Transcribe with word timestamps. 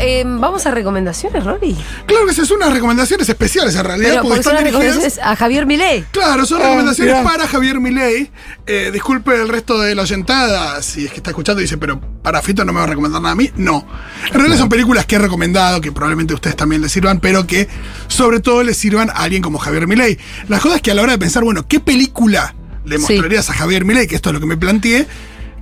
Eh, 0.00 0.24
vamos 0.26 0.66
a 0.66 0.70
recomendaciones, 0.70 1.44
Rory. 1.44 1.76
Claro 2.06 2.24
que 2.26 2.32
esas 2.32 2.48
son 2.48 2.58
unas 2.58 2.72
recomendaciones 2.72 3.28
especiales 3.28 3.74
en 3.76 3.84
realidad. 3.84 4.10
Pero 4.10 4.22
porque 4.22 4.28
porque 4.36 4.42
son 4.44 4.52
están 4.52 4.54
las 4.54 4.64
dirigidas- 4.64 4.94
recomendaciones 4.94 5.26
a 5.32 5.36
Javier 5.36 5.66
Milei. 5.66 6.04
Claro, 6.10 6.46
son 6.46 6.60
Ah, 6.60 6.64
recomendaciones 6.64 7.14
mirá. 7.14 7.24
para 7.30 7.46
Javier 7.48 7.80
Milei. 7.80 8.30
Eh, 8.66 8.90
disculpe 8.92 9.34
el 9.34 9.48
resto 9.48 9.78
de 9.80 9.94
la 9.94 10.02
oyentada, 10.02 10.80
si 10.82 11.04
es 11.06 11.10
que 11.10 11.16
está 11.18 11.30
escuchando 11.30 11.60
y 11.60 11.64
dice, 11.64 11.78
pero 11.78 12.00
para 12.22 12.42
Fito 12.42 12.64
no 12.64 12.72
me 12.72 12.78
va 12.78 12.84
a 12.84 12.88
recomendar 12.88 13.20
nada 13.22 13.32
a 13.32 13.36
mí. 13.36 13.50
No. 13.56 13.86
En 14.28 14.34
realidad 14.34 14.58
son 14.58 14.68
películas 14.68 15.06
que 15.06 15.16
he 15.16 15.18
recomendado, 15.18 15.80
que 15.80 15.92
probablemente 15.92 16.32
a 16.32 16.36
ustedes 16.36 16.56
también 16.56 16.82
les 16.82 16.92
sirvan, 16.92 17.20
pero 17.20 17.46
que 17.46 17.68
sobre 18.08 18.40
todo 18.40 18.62
les 18.62 18.76
sirvan 18.76 19.10
a 19.10 19.14
alguien 19.24 19.42
como 19.42 19.58
Javier 19.58 19.86
Milei. 19.86 20.18
La 20.48 20.58
cosa 20.60 20.76
es 20.76 20.82
que 20.82 20.90
a 20.90 20.94
la 20.94 21.02
hora 21.02 21.12
de 21.12 21.18
pensar, 21.18 21.44
bueno, 21.44 21.66
¿qué 21.66 21.80
película 21.80 22.54
le 22.84 22.96
Sí. 22.96 23.02
mostrarías 23.02 23.50
a 23.50 23.54
Javier 23.54 23.84
Milei? 23.84 24.06
Que 24.06 24.14
esto 24.16 24.30
es 24.30 24.34
lo 24.34 24.40
que 24.40 24.46
me 24.46 24.56
planteé. 24.56 25.06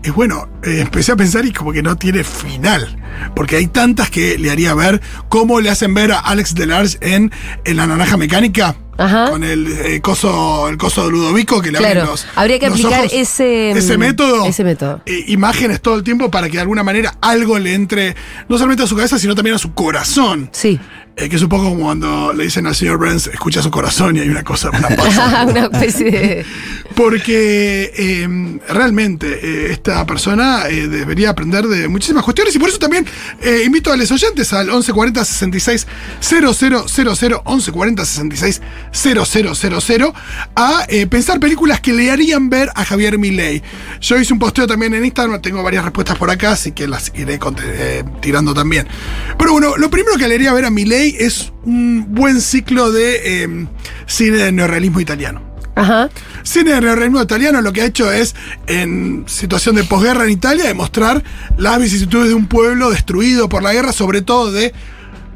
Es 0.02 0.12
bueno, 0.14 0.48
eh, 0.62 0.78
empecé 0.80 1.12
a 1.12 1.16
pensar 1.16 1.44
y 1.44 1.52
como 1.52 1.72
que 1.72 1.82
no 1.82 1.96
tiene 1.96 2.22
final. 2.22 2.96
Porque 3.34 3.56
hay 3.56 3.66
tantas 3.66 4.08
que 4.10 4.38
le 4.38 4.50
haría 4.50 4.74
ver 4.74 5.00
cómo 5.28 5.60
le 5.60 5.70
hacen 5.70 5.94
ver 5.94 6.12
a 6.12 6.18
Alex 6.20 6.54
Delarge 6.54 6.96
en, 7.00 7.32
en 7.64 7.76
La 7.76 7.86
Naranja 7.86 8.16
Mecánica. 8.16 8.76
Ajá. 8.98 9.30
Con 9.30 9.44
el 9.44 9.66
eh, 9.66 10.00
coso, 10.00 10.68
el 10.68 10.78
coso 10.78 11.04
de 11.04 11.10
Ludovico 11.10 11.60
que 11.60 11.70
le 11.70 11.76
Claro, 11.78 12.00
abren 12.00 12.06
los. 12.12 12.26
habría 12.34 12.58
que 12.58 12.68
los 12.70 12.78
aplicar 12.78 13.00
ojos. 13.00 13.12
ese, 13.12 13.72
mm, 13.74 13.78
ese 13.78 13.98
método. 13.98 14.46
ese 14.46 14.64
método. 14.64 15.02
eh, 15.04 15.24
imágenes 15.26 15.82
todo 15.82 15.96
el 15.96 16.02
tiempo 16.02 16.30
para 16.30 16.46
que 16.48 16.54
de 16.54 16.60
alguna 16.62 16.82
manera 16.82 17.12
algo 17.20 17.58
le 17.58 17.74
entre, 17.74 18.16
no 18.48 18.56
solamente 18.56 18.84
a 18.84 18.86
su 18.86 18.96
cabeza, 18.96 19.18
sino 19.18 19.34
también 19.34 19.56
a 19.56 19.58
su 19.58 19.74
corazón. 19.74 20.48
Sí. 20.52 20.80
Eh, 21.18 21.30
que 21.30 21.36
es 21.36 21.42
un 21.42 21.48
poco 21.48 21.64
como 21.64 21.84
cuando 21.84 22.34
le 22.34 22.44
dicen 22.44 22.66
al 22.66 22.74
señor 22.74 22.98
Burns, 22.98 23.28
escucha 23.28 23.62
su 23.62 23.70
corazón 23.70 24.16
y 24.16 24.20
hay 24.20 24.28
una 24.28 24.44
cosa, 24.44 24.68
una 24.68 24.88
pausa. 24.88 25.46
Una 25.48 25.64
especie 25.64 26.10
de. 26.10 26.46
Porque 26.94 27.92
eh, 27.96 28.58
realmente 28.68 29.26
eh, 29.42 29.72
esta 29.72 30.04
persona 30.04 30.68
eh, 30.68 30.88
debería 30.88 31.30
aprender 31.30 31.66
de 31.66 31.88
muchísimas 31.88 32.22
cuestiones 32.22 32.54
y 32.54 32.58
por 32.58 32.68
eso 32.68 32.78
también 32.78 33.06
eh, 33.40 33.62
invito 33.64 33.92
a 33.92 33.96
los 33.96 34.10
oyentes 34.10 34.52
al 34.52 34.66
1140 34.66 35.24
66 35.24 35.86
000 36.20 36.52
1140 36.52 38.04
66 38.04 38.60
000 38.92 40.14
a 40.54 40.86
pensar 41.10 41.40
películas 41.40 41.80
que 41.80 41.92
le 41.92 42.10
harían 42.10 42.50
ver 42.50 42.70
a 42.74 42.84
Javier 42.84 43.18
Milei. 43.18 43.62
Yo 44.00 44.18
hice 44.18 44.32
un 44.32 44.38
posteo 44.38 44.66
también 44.66 44.94
en 44.94 45.04
Instagram, 45.04 45.40
tengo 45.40 45.62
varias 45.62 45.84
respuestas 45.84 46.16
por 46.18 46.30
acá, 46.30 46.52
así 46.52 46.72
que 46.72 46.86
las 46.86 47.12
iré 47.14 47.38
tirando 48.20 48.54
también. 48.54 48.86
Pero 49.38 49.52
bueno, 49.52 49.76
lo 49.76 49.90
primero 49.90 50.16
que 50.18 50.28
le 50.28 50.34
haría 50.34 50.52
ver 50.52 50.64
a 50.64 50.70
Milei 50.70 51.05
es 51.18 51.52
un 51.64 52.06
buen 52.14 52.40
ciclo 52.40 52.90
de 52.90 53.44
eh, 53.44 53.66
cine 54.06 54.38
de 54.38 54.52
neorrealismo 54.52 55.00
italiano. 55.00 55.42
Ajá. 55.74 56.08
Cine 56.42 56.72
de 56.72 56.80
neorrealismo 56.80 57.22
italiano 57.22 57.60
lo 57.60 57.72
que 57.72 57.82
ha 57.82 57.84
hecho 57.84 58.10
es, 58.10 58.34
en 58.66 59.24
situación 59.26 59.76
de 59.76 59.84
posguerra 59.84 60.24
en 60.24 60.30
Italia, 60.30 60.64
demostrar 60.64 61.22
las 61.58 61.78
vicisitudes 61.78 62.28
de 62.28 62.34
un 62.34 62.46
pueblo 62.46 62.90
destruido 62.90 63.48
por 63.48 63.62
la 63.62 63.74
guerra, 63.74 63.92
sobre 63.92 64.22
todo 64.22 64.50
de 64.52 64.72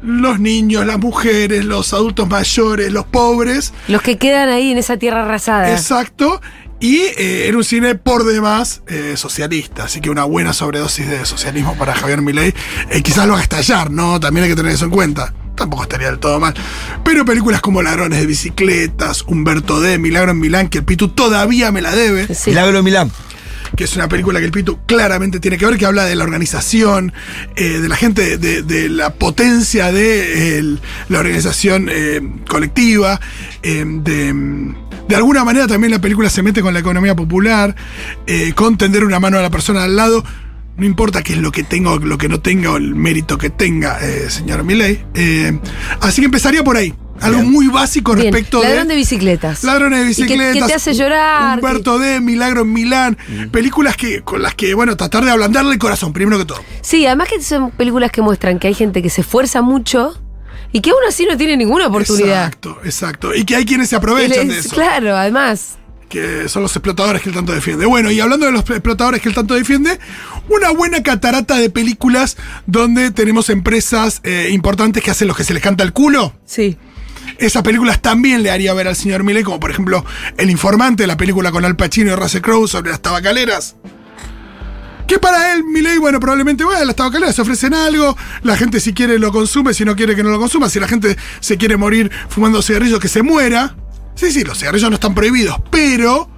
los 0.01 0.39
niños, 0.39 0.85
las 0.85 0.97
mujeres, 0.97 1.63
los 1.63 1.93
adultos 1.93 2.27
mayores, 2.27 2.91
los 2.91 3.05
pobres. 3.05 3.73
Los 3.87 4.01
que 4.01 4.17
quedan 4.17 4.49
ahí 4.49 4.71
en 4.71 4.79
esa 4.79 4.97
tierra 4.97 5.23
arrasada. 5.23 5.71
Exacto. 5.71 6.41
Y 6.79 6.97
eh, 6.97 7.47
era 7.47 7.57
un 7.57 7.63
cine 7.63 7.93
por 7.93 8.23
demás 8.23 8.81
eh, 8.87 9.13
socialista, 9.15 9.83
así 9.83 10.01
que 10.01 10.09
una 10.09 10.23
buena 10.23 10.51
sobredosis 10.51 11.07
de 11.07 11.25
socialismo 11.27 11.77
para 11.77 11.93
Javier 11.93 12.23
Milei. 12.23 12.55
Eh, 12.89 13.03
quizás 13.03 13.27
lo 13.27 13.33
haga 13.33 13.43
estallar, 13.43 13.91
¿no? 13.91 14.19
También 14.19 14.45
hay 14.45 14.49
que 14.49 14.55
tener 14.55 14.71
eso 14.71 14.85
en 14.85 14.91
cuenta. 14.91 15.31
Tampoco 15.55 15.83
estaría 15.83 16.07
del 16.07 16.19
todo 16.19 16.39
mal. 16.39 16.53
Pero 17.03 17.23
películas 17.25 17.61
como 17.61 17.81
Ladrones 17.81 18.19
de 18.19 18.25
Bicicletas, 18.25 19.23
Humberto 19.27 19.79
D, 19.79 19.97
Milagro 19.99 20.31
en 20.31 20.39
Milán, 20.39 20.69
que 20.69 20.79
el 20.79 20.85
Pitu 20.85 21.09
todavía 21.09 21.71
me 21.71 21.81
la 21.81 21.91
debe 21.95 22.33
Sí. 22.33 22.49
Milagro 22.51 22.77
de 22.77 22.83
Milán. 22.83 23.11
que 23.77 23.85
es 23.85 23.95
una 23.95 24.09
película 24.09 24.39
que 24.39 24.45
el 24.45 24.51
Pitu 24.51 24.79
claramente 24.85 25.39
tiene 25.39 25.57
que 25.57 25.65
ver, 25.65 25.77
que 25.77 25.85
habla 25.85 26.03
de 26.03 26.15
la 26.15 26.25
organización, 26.25 27.13
eh, 27.55 27.79
de 27.79 27.87
la 27.87 27.95
gente, 27.95 28.37
de, 28.37 28.63
de 28.63 28.89
la 28.89 29.13
potencia 29.13 29.93
de 29.93 30.57
el- 30.59 30.79
la 31.07 31.19
organización 31.19 31.87
eh, 31.89 32.19
colectiva, 32.49 33.21
eh, 33.63 33.85
de, 33.87 34.73
de 35.07 35.15
alguna 35.15 35.45
manera 35.45 35.67
también 35.67 35.91
la 35.91 36.01
película 36.01 36.29
se 36.29 36.43
mete 36.43 36.61
con 36.61 36.73
la 36.73 36.81
economía 36.81 37.15
popular, 37.15 37.73
eh, 38.27 38.51
con 38.55 38.77
tender 38.77 39.05
una 39.05 39.21
mano 39.21 39.37
a 39.37 39.41
la 39.41 39.49
persona 39.49 39.83
al 39.85 39.95
lado. 39.95 40.21
No 40.81 40.87
importa 40.87 41.21
qué 41.21 41.33
es 41.33 41.37
lo 41.37 41.51
que 41.51 41.61
tenga 41.61 41.91
o 41.91 41.99
lo 41.99 42.17
que 42.17 42.27
no 42.27 42.39
tenga 42.39 42.71
o 42.71 42.77
el 42.77 42.95
mérito 42.95 43.37
que 43.37 43.51
tenga, 43.51 43.99
eh, 44.01 44.31
señor 44.31 44.63
Milley. 44.63 45.05
Eh, 45.13 45.59
así 45.99 46.21
que 46.21 46.25
empezaría 46.25 46.63
por 46.63 46.75
ahí. 46.75 46.91
Algo 47.19 47.43
muy 47.43 47.67
básico 47.67 48.15
Bien. 48.15 48.33
respecto 48.33 48.63
Ladrón 48.63 48.87
de. 48.87 48.95
de 48.95 48.99
bicicletas. 48.99 49.63
Ladrones 49.63 49.99
de 49.99 50.05
¿Y 50.11 50.15
qué- 50.15 50.23
bicicletas. 50.23 50.63
qué 50.63 50.67
te 50.69 50.73
hace 50.73 50.93
llorar? 50.95 51.59
Humberto 51.59 51.99
D, 51.99 52.19
Milagro 52.19 52.61
en 52.61 52.73
Milán. 52.73 53.15
Películas 53.51 53.95
que, 53.95 54.23
con 54.23 54.41
las 54.41 54.55
que, 54.55 54.73
bueno, 54.73 54.97
tratar 54.97 55.23
de 55.23 55.29
ablandarle 55.29 55.71
el 55.73 55.77
corazón, 55.77 56.13
primero 56.13 56.39
que 56.39 56.45
todo. 56.45 56.63
Sí, 56.81 57.05
además 57.05 57.27
que 57.29 57.39
son 57.43 57.69
películas 57.69 58.09
que 58.11 58.23
muestran 58.23 58.57
que 58.57 58.67
hay 58.67 58.73
gente 58.73 59.03
que 59.03 59.11
se 59.11 59.21
esfuerza 59.21 59.61
mucho 59.61 60.19
y 60.71 60.81
que 60.81 60.89
aún 60.89 61.01
así 61.07 61.27
no 61.29 61.37
tiene 61.37 61.57
ninguna 61.57 61.85
oportunidad. 61.85 62.45
Exacto, 62.47 62.79
exacto. 62.83 63.35
Y 63.35 63.45
que 63.45 63.55
hay 63.55 63.65
quienes 63.65 63.87
se 63.89 63.97
aprovechan 63.97 64.47
de 64.47 64.57
Es- 64.57 64.65
eso. 64.65 64.73
Claro, 64.75 65.15
además. 65.15 65.77
Que 66.11 66.49
son 66.49 66.61
los 66.61 66.75
explotadores 66.75 67.21
que 67.21 67.29
él 67.29 67.35
tanto 67.35 67.53
defiende. 67.53 67.85
Bueno, 67.85 68.11
y 68.11 68.19
hablando 68.19 68.45
de 68.45 68.51
los 68.51 68.69
explotadores 68.69 69.21
que 69.21 69.29
él 69.29 69.35
tanto 69.35 69.55
defiende, 69.55 69.97
una 70.49 70.71
buena 70.71 71.01
catarata 71.01 71.57
de 71.57 71.69
películas 71.69 72.35
donde 72.67 73.11
tenemos 73.11 73.49
empresas 73.49 74.19
eh, 74.23 74.49
importantes 74.51 75.01
que 75.01 75.09
hacen 75.09 75.29
lo 75.29 75.33
que 75.33 75.45
se 75.45 75.53
les 75.53 75.63
canta 75.63 75.85
el 75.85 75.93
culo. 75.93 76.33
Sí. 76.45 76.77
Esas 77.37 77.63
películas 77.63 78.01
también 78.01 78.43
le 78.43 78.51
haría 78.51 78.73
ver 78.73 78.89
al 78.89 78.95
señor 78.97 79.23
Milei, 79.23 79.43
como 79.43 79.59
por 79.59 79.71
ejemplo 79.71 80.03
El 80.37 80.49
Informante, 80.49 81.07
la 81.07 81.15
película 81.15 81.51
con 81.51 81.63
Al 81.63 81.77
Pacino 81.77 82.11
y 82.11 82.15
Russell 82.15 82.41
Crowe 82.41 82.67
sobre 82.67 82.91
las 82.91 83.01
tabacaleras. 83.01 83.77
Que 85.07 85.17
para 85.17 85.53
él, 85.53 85.63
Milei, 85.63 85.97
bueno, 85.97 86.19
probablemente, 86.19 86.63
bueno, 86.63 86.83
las 86.83 86.95
tabacaleras 86.95 87.35
se 87.35 87.41
ofrecen 87.41 87.73
algo, 87.73 88.17
la 88.43 88.55
gente 88.57 88.79
si 88.79 88.93
quiere 88.93 89.17
lo 89.17 89.31
consume, 89.31 89.73
si 89.73 89.85
no 89.85 89.95
quiere 89.95 90.15
que 90.15 90.23
no 90.23 90.29
lo 90.29 90.39
consuma, 90.39 90.69
si 90.69 90.79
la 90.79 90.87
gente 90.87 91.17
se 91.39 91.57
quiere 91.57 91.77
morir 91.77 92.11
fumando 92.29 92.61
cigarrillos, 92.61 92.99
que 92.99 93.07
se 93.07 93.21
muera. 93.23 93.75
Sí, 94.15 94.31
sí, 94.31 94.43
los 94.43 94.57
cigarrillos 94.57 94.89
no 94.89 94.95
están 94.95 95.15
prohibidos, 95.15 95.57
pero 95.69 96.29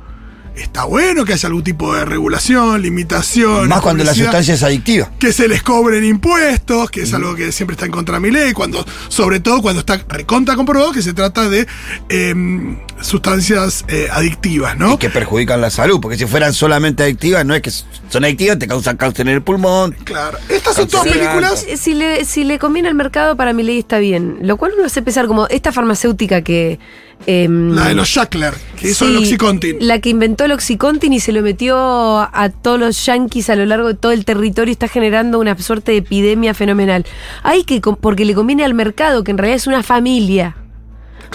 está 0.55 0.85
bueno 0.85 1.25
que 1.25 1.33
haya 1.33 1.47
algún 1.47 1.63
tipo 1.63 1.93
de 1.93 2.05
regulación, 2.05 2.81
limitación. 2.81 3.67
Más 3.67 3.81
cuando 3.81 4.03
la 4.03 4.13
sustancia 4.13 4.53
es 4.53 4.63
adictiva. 4.63 5.11
que 5.19 5.33
se 5.33 5.47
les 5.47 5.63
cobren 5.63 6.03
impuestos, 6.03 6.91
que 6.91 7.01
es 7.01 7.13
algo 7.13 7.35
que 7.35 7.51
siempre 7.51 7.73
está 7.73 7.85
en 7.85 7.91
contra 7.91 8.15
de 8.15 8.21
mi 8.21 8.31
ley, 8.31 8.53
cuando, 8.53 8.85
sobre 9.07 9.39
todo 9.39 9.61
cuando 9.61 9.79
está 9.79 10.03
recontra 10.07 10.55
comprobado 10.55 10.91
que 10.91 11.01
se 11.01 11.13
trata 11.13 11.49
de 11.49 11.67
em, 12.09 12.77
sustancias 13.01 13.85
eh, 13.87 14.07
adictivas, 14.11 14.77
¿no? 14.77 14.93
Y 14.93 14.97
que 14.97 15.09
perjudican 15.09 15.61
la 15.61 15.69
salud, 15.69 15.99
porque 15.99 16.17
si 16.17 16.25
fueran 16.25 16.53
solamente 16.53 17.03
adictivas, 17.03 17.45
no 17.45 17.55
es 17.55 17.61
que 17.61 17.71
son 17.71 18.23
adictivas, 18.23 18.59
te 18.59 18.67
causan 18.67 18.97
cáncer 18.97 19.27
en 19.27 19.35
el 19.35 19.41
pulmón. 19.41 19.95
Claro. 20.03 20.37
Estas 20.49 20.75
son 20.75 20.87
todas 20.87 21.07
películas. 21.07 21.65
Si 21.77 21.93
le, 21.93 22.25
si 22.25 22.43
le 22.43 22.59
conviene 22.59 22.89
al 22.89 22.95
mercado, 22.95 23.35
para 23.35 23.53
mi 23.53 23.63
ley 23.63 23.79
está 23.79 23.99
bien. 23.99 24.37
Lo 24.41 24.57
cual 24.57 24.73
uno 24.75 24.85
hace 24.85 25.01
pensar 25.01 25.27
como 25.27 25.47
esta 25.47 25.71
farmacéutica 25.71 26.41
que. 26.41 26.79
Em, 27.25 27.73
La 27.73 27.87
de 27.87 27.95
los 27.95 28.07
Shackler, 28.07 28.53
que 28.79 28.91
hizo 28.91 29.07
el 29.07 29.17
Oxycontin. 29.17 29.77
La 29.79 29.99
que 29.99 30.09
inventó 30.09 30.45
el 30.45 30.51
Oxycontin 30.51 31.13
y 31.13 31.19
se 31.19 31.31
lo 31.31 31.41
metió 31.41 31.77
a 31.77 32.49
todos 32.49 32.79
los 32.79 33.05
yanquis 33.05 33.49
a 33.49 33.55
lo 33.55 33.65
largo 33.65 33.89
de 33.89 33.93
todo 33.95 34.11
el 34.11 34.25
territorio 34.25 34.71
y 34.71 34.73
está 34.73 34.87
generando 34.87 35.39
una 35.39 35.57
suerte 35.57 35.91
de 35.91 35.99
epidemia 35.99 36.53
fenomenal. 36.53 37.05
Hay 37.43 37.63
que, 37.63 37.81
porque 37.81 38.25
le 38.25 38.33
conviene 38.33 38.65
al 38.65 38.73
mercado, 38.73 39.23
que 39.23 39.31
en 39.31 39.37
realidad 39.37 39.57
es 39.57 39.67
una 39.67 39.83
familia. 39.83 40.55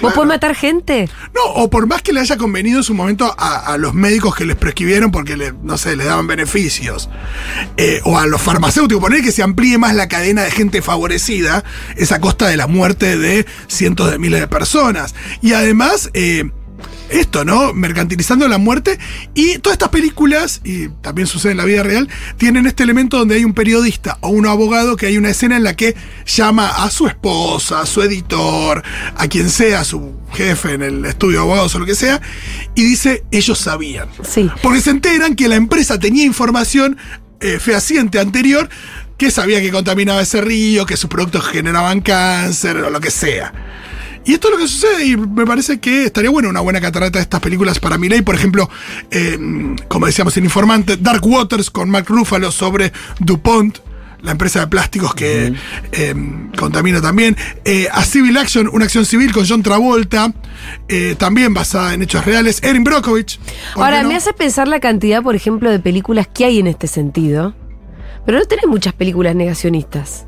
¿Vos 0.00 0.12
podés 0.12 0.28
matar 0.28 0.54
gente? 0.54 1.08
No, 1.34 1.42
o 1.54 1.70
por 1.70 1.86
más 1.86 2.02
que 2.02 2.12
le 2.12 2.20
haya 2.20 2.36
convenido 2.36 2.78
en 2.78 2.84
su 2.84 2.94
momento 2.94 3.34
a, 3.36 3.72
a 3.72 3.78
los 3.78 3.94
médicos 3.94 4.34
que 4.34 4.44
les 4.44 4.56
prescribieron 4.56 5.10
porque, 5.10 5.36
le, 5.36 5.52
no 5.62 5.78
sé, 5.78 5.96
le 5.96 6.04
daban 6.04 6.26
beneficios, 6.26 7.08
eh, 7.76 8.00
o 8.04 8.18
a 8.18 8.26
los 8.26 8.40
farmacéuticos, 8.40 9.02
poner 9.02 9.22
que 9.22 9.32
se 9.32 9.42
amplíe 9.42 9.78
más 9.78 9.94
la 9.94 10.08
cadena 10.08 10.42
de 10.42 10.50
gente 10.50 10.82
favorecida, 10.82 11.64
es 11.96 12.12
a 12.12 12.20
costa 12.20 12.48
de 12.48 12.56
la 12.56 12.66
muerte 12.66 13.18
de 13.18 13.46
cientos 13.66 14.10
de 14.10 14.18
miles 14.18 14.40
de 14.40 14.48
personas. 14.48 15.14
Y 15.42 15.52
además, 15.52 16.10
eh, 16.14 16.50
esto, 17.08 17.44
¿no? 17.44 17.72
Mercantilizando 17.74 18.46
la 18.48 18.58
muerte. 18.58 18.98
Y 19.34 19.58
todas 19.58 19.74
estas 19.74 19.88
películas, 19.90 20.60
y 20.64 20.88
también 20.88 21.26
sucede 21.26 21.52
en 21.52 21.58
la 21.58 21.64
vida 21.64 21.82
real, 21.82 22.08
tienen 22.36 22.66
este 22.66 22.82
elemento 22.82 23.18
donde 23.18 23.36
hay 23.36 23.44
un 23.44 23.54
periodista 23.54 24.18
o 24.20 24.28
un 24.28 24.46
abogado 24.46 24.96
que 24.96 25.06
hay 25.06 25.18
una 25.18 25.30
escena 25.30 25.56
en 25.56 25.64
la 25.64 25.74
que 25.74 25.96
llama 26.26 26.68
a 26.68 26.90
su 26.90 27.06
esposa, 27.06 27.80
a 27.80 27.86
su 27.86 28.02
editor, 28.02 28.82
a 29.16 29.28
quien 29.28 29.50
sea, 29.50 29.80
a 29.80 29.84
su 29.84 30.14
jefe 30.32 30.74
en 30.74 30.82
el 30.82 31.04
estudio 31.04 31.38
de 31.38 31.42
abogados 31.44 31.74
o 31.74 31.78
lo 31.78 31.86
que 31.86 31.94
sea, 31.94 32.20
y 32.74 32.84
dice, 32.84 33.24
ellos 33.30 33.58
sabían. 33.58 34.08
Sí. 34.28 34.50
Porque 34.62 34.80
se 34.80 34.90
enteran 34.90 35.34
que 35.34 35.48
la 35.48 35.56
empresa 35.56 35.98
tenía 35.98 36.24
información 36.24 36.96
eh, 37.40 37.58
fehaciente 37.60 38.18
anterior 38.18 38.68
que 39.16 39.30
sabía 39.30 39.60
que 39.60 39.70
contaminaba 39.70 40.22
ese 40.22 40.40
río, 40.40 40.86
que 40.86 40.96
sus 40.96 41.10
productos 41.10 41.44
generaban 41.46 42.00
cáncer 42.00 42.76
o 42.78 42.90
lo 42.90 43.00
que 43.00 43.10
sea. 43.10 43.52
Y 44.24 44.34
esto 44.34 44.48
es 44.48 44.52
lo 44.52 44.58
que 44.58 44.68
sucede 44.68 45.06
y 45.06 45.16
me 45.16 45.46
parece 45.46 45.78
que 45.80 46.04
estaría 46.04 46.30
bueno 46.30 46.48
una 46.48 46.60
buena 46.60 46.80
catarata 46.80 47.18
de 47.18 47.22
estas 47.22 47.40
películas 47.40 47.78
para 47.78 47.98
Miley. 47.98 48.22
Por 48.22 48.34
ejemplo, 48.34 48.68
eh, 49.10 49.38
como 49.88 50.06
decíamos 50.06 50.36
en 50.36 50.44
Informante, 50.44 50.96
Dark 50.96 51.24
Waters 51.24 51.70
con 51.70 51.88
Mark 51.90 52.06
Ruffalo 52.08 52.50
sobre 52.50 52.92
DuPont, 53.20 53.78
la 54.22 54.32
empresa 54.32 54.60
de 54.60 54.66
plásticos 54.66 55.14
que 55.14 55.54
eh, 55.92 56.14
contamina 56.58 57.00
también. 57.00 57.36
Eh, 57.64 57.88
a 57.90 58.02
Civil 58.02 58.36
Action, 58.36 58.68
una 58.72 58.84
acción 58.84 59.04
civil 59.06 59.32
con 59.32 59.46
John 59.46 59.62
Travolta, 59.62 60.32
eh, 60.88 61.14
también 61.18 61.54
basada 61.54 61.94
en 61.94 62.02
hechos 62.02 62.24
reales. 62.24 62.62
Erin 62.62 62.84
Brockovich. 62.84 63.38
¿por 63.74 63.84
Ahora, 63.84 64.02
no? 64.02 64.08
me 64.08 64.16
hace 64.16 64.32
pensar 64.32 64.68
la 64.68 64.80
cantidad, 64.80 65.22
por 65.22 65.36
ejemplo, 65.36 65.70
de 65.70 65.78
películas 65.78 66.28
que 66.28 66.44
hay 66.44 66.58
en 66.58 66.66
este 66.66 66.86
sentido. 66.86 67.54
Pero 68.26 68.38
no 68.38 68.44
tenés 68.44 68.66
muchas 68.66 68.92
películas 68.92 69.34
negacionistas. 69.34 70.26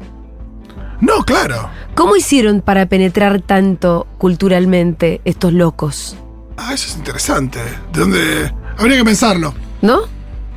No, 1.00 1.25
claro. 1.25 1.70
¿Cómo 1.94 2.17
hicieron 2.17 2.61
para 2.61 2.87
penetrar 2.87 3.41
tanto 3.41 4.06
culturalmente 4.19 5.20
estos 5.25 5.52
locos? 5.52 6.17
Ah, 6.56 6.75
eso 6.75 6.88
es 6.88 6.97
interesante. 6.97 7.58
¿De 7.93 8.00
dónde? 8.00 8.52
Habría 8.79 8.99
que 8.99 9.05
pensarlo. 9.05 9.55
¿No? 9.82 10.00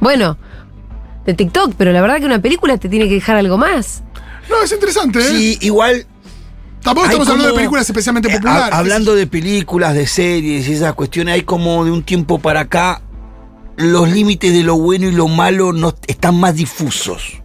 Bueno, 0.02 0.38
de 1.26 1.34
TikTok, 1.34 1.74
pero 1.78 1.92
la 1.94 2.02
verdad 2.02 2.18
que 2.20 2.26
una 2.26 2.42
película 2.42 2.78
te 2.78 2.90
tiene 2.90 3.08
que 3.08 3.16
dejar 3.16 3.38
algo 3.38 3.58
más. 3.58 4.04
No, 4.50 4.62
es 4.62 4.72
interesante, 4.74 5.20
¿eh? 5.20 5.24
Sí, 5.30 5.58
igual. 5.62 6.06
Tampoco 6.82 7.06
estamos 7.08 7.30
hablando 7.30 7.48
de 7.52 7.56
películas 7.56 7.90
especialmente 7.90 8.28
eh, 8.30 8.34
populares. 8.36 8.74
ha- 8.74 8.78
hablando 8.78 9.16
de 9.16 9.26
películas, 9.28 9.94
de 9.96 10.06
series 10.06 10.68
y 10.68 10.74
esas 10.74 10.94
cuestiones, 10.94 11.36
hay 11.36 11.44
como 11.44 11.86
de 11.86 11.92
un 11.92 12.04
tiempo 12.04 12.40
para 12.40 12.60
acá 12.62 13.02
los 13.78 14.10
límites 14.12 14.52
de 14.52 14.64
lo 14.64 14.76
bueno 14.76 15.08
y 15.08 15.12
lo 15.14 15.30
malo 15.30 15.72
no 15.72 15.96
están 16.08 16.36
más 16.36 16.56
difusos. 16.56 17.42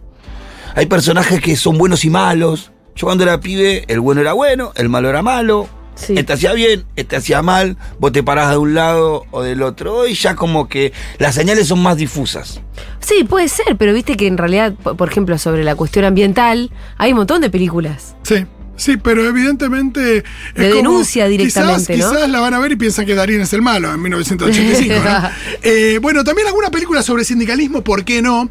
Hay 0.75 0.85
personajes 0.87 1.39
que 1.41 1.55
son 1.55 1.77
buenos 1.77 2.03
y 2.03 2.09
malos. 2.09 2.73
Yo 2.99 3.07
cuando 3.07 3.23
era 3.23 3.39
pibe, 3.39 3.85
el 3.87 4.01
bueno 4.01 4.19
era 4.19 4.33
bueno, 4.33 4.73
el 4.75 4.89
malo 4.89 5.09
era 5.09 5.21
malo. 5.21 5.69
Sí. 5.95 6.15
Este 6.17 6.33
hacía 6.33 6.51
bien, 6.51 6.83
este 6.97 7.15
hacía 7.15 7.41
mal, 7.41 7.77
vos 7.97 8.11
te 8.11 8.23
parás 8.23 8.49
de 8.49 8.57
un 8.57 8.73
lado 8.73 9.23
o 9.31 9.41
del 9.41 9.61
otro. 9.61 9.95
Hoy 9.95 10.15
ya 10.15 10.35
como 10.35 10.67
que 10.67 10.91
las 11.17 11.35
señales 11.35 11.67
son 11.67 11.81
más 11.81 11.95
difusas. 11.95 12.59
Sí, 12.99 13.23
puede 13.23 13.47
ser, 13.47 13.77
pero 13.77 13.93
viste 13.93 14.17
que 14.17 14.27
en 14.27 14.37
realidad, 14.37 14.73
por 14.83 14.97
por 14.97 15.09
ejemplo, 15.09 15.37
sobre 15.37 15.63
la 15.63 15.75
cuestión 15.77 16.03
ambiental, 16.03 16.71
hay 16.97 17.13
un 17.13 17.19
montón 17.19 17.39
de 17.39 17.49
películas. 17.49 18.17
Sí. 18.23 18.45
Sí, 18.79 18.95
pero 18.97 19.25
evidentemente. 19.27 19.99
De 19.99 20.23
como- 20.55 20.73
denuncia 20.75 21.27
directamente, 21.27 21.93
quizás, 21.93 22.11
¿no? 22.11 22.15
Quizás 22.15 22.29
la 22.29 22.39
van 22.39 22.53
a 22.53 22.59
ver 22.59 22.71
y 22.71 22.75
piensan 22.77 23.05
que 23.05 23.13
Darín 23.13 23.41
es 23.41 23.51
el 23.53 23.61
malo 23.61 23.93
en 23.93 24.01
1985. 24.01 24.95
¿no? 25.03 25.29
Eh, 25.61 25.99
bueno, 26.01 26.23
también 26.23 26.47
alguna 26.47 26.71
película 26.71 27.03
sobre 27.03 27.25
sindicalismo, 27.25 27.83
¿por 27.83 28.05
qué 28.05 28.21
no? 28.21 28.49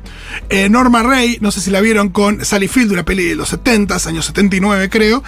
Eh, 0.51 0.69
Norma 0.69 1.03
Ray, 1.03 1.39
no 1.41 1.51
sé 1.51 1.61
si 1.63 1.71
la 1.71 1.81
vieron 1.81 2.11
con 2.11 2.45
Sally 2.45 2.69
Field, 2.69 2.93
una 2.93 3.05
peli 3.05 3.25
de 3.25 3.37
los 3.37 3.49
70, 3.49 3.97
años 4.07 4.27
79, 4.27 4.89
creo, 4.91 5.25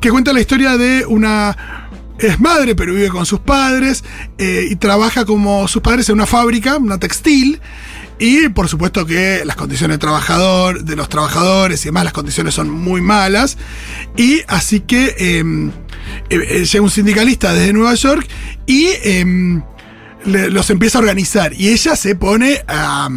que 0.00 0.10
cuenta 0.10 0.32
la 0.32 0.40
historia 0.40 0.76
de 0.76 1.06
una. 1.06 1.88
Es 2.18 2.38
madre, 2.38 2.76
pero 2.76 2.94
vive 2.94 3.08
con 3.08 3.26
sus 3.26 3.40
padres 3.40 4.04
eh, 4.38 4.66
y 4.70 4.76
trabaja 4.76 5.24
como 5.24 5.66
sus 5.66 5.82
padres 5.82 6.08
en 6.08 6.14
una 6.16 6.26
fábrica, 6.26 6.76
una 6.76 6.98
textil. 6.98 7.60
Y 8.24 8.48
por 8.50 8.68
supuesto 8.68 9.04
que 9.04 9.42
las 9.44 9.56
condiciones 9.56 9.96
de 9.96 9.98
trabajador, 9.98 10.84
de 10.84 10.94
los 10.94 11.08
trabajadores 11.08 11.80
y 11.82 11.86
demás, 11.86 12.04
las 12.04 12.12
condiciones 12.12 12.54
son 12.54 12.70
muy 12.70 13.00
malas. 13.00 13.58
Y 14.16 14.42
así 14.46 14.78
que 14.78 15.16
eh, 15.18 15.42
eh, 16.30 16.46
eh, 16.48 16.64
llega 16.64 16.84
un 16.84 16.90
sindicalista 16.90 17.52
desde 17.52 17.72
Nueva 17.72 17.94
York 17.94 18.24
y 18.64 18.86
le- 20.24 20.50
los 20.50 20.70
empieza 20.70 20.98
a 20.98 21.00
organizar. 21.00 21.52
Y 21.54 21.70
ella 21.70 21.96
se 21.96 22.14
pone 22.14 22.62
a. 22.68 23.08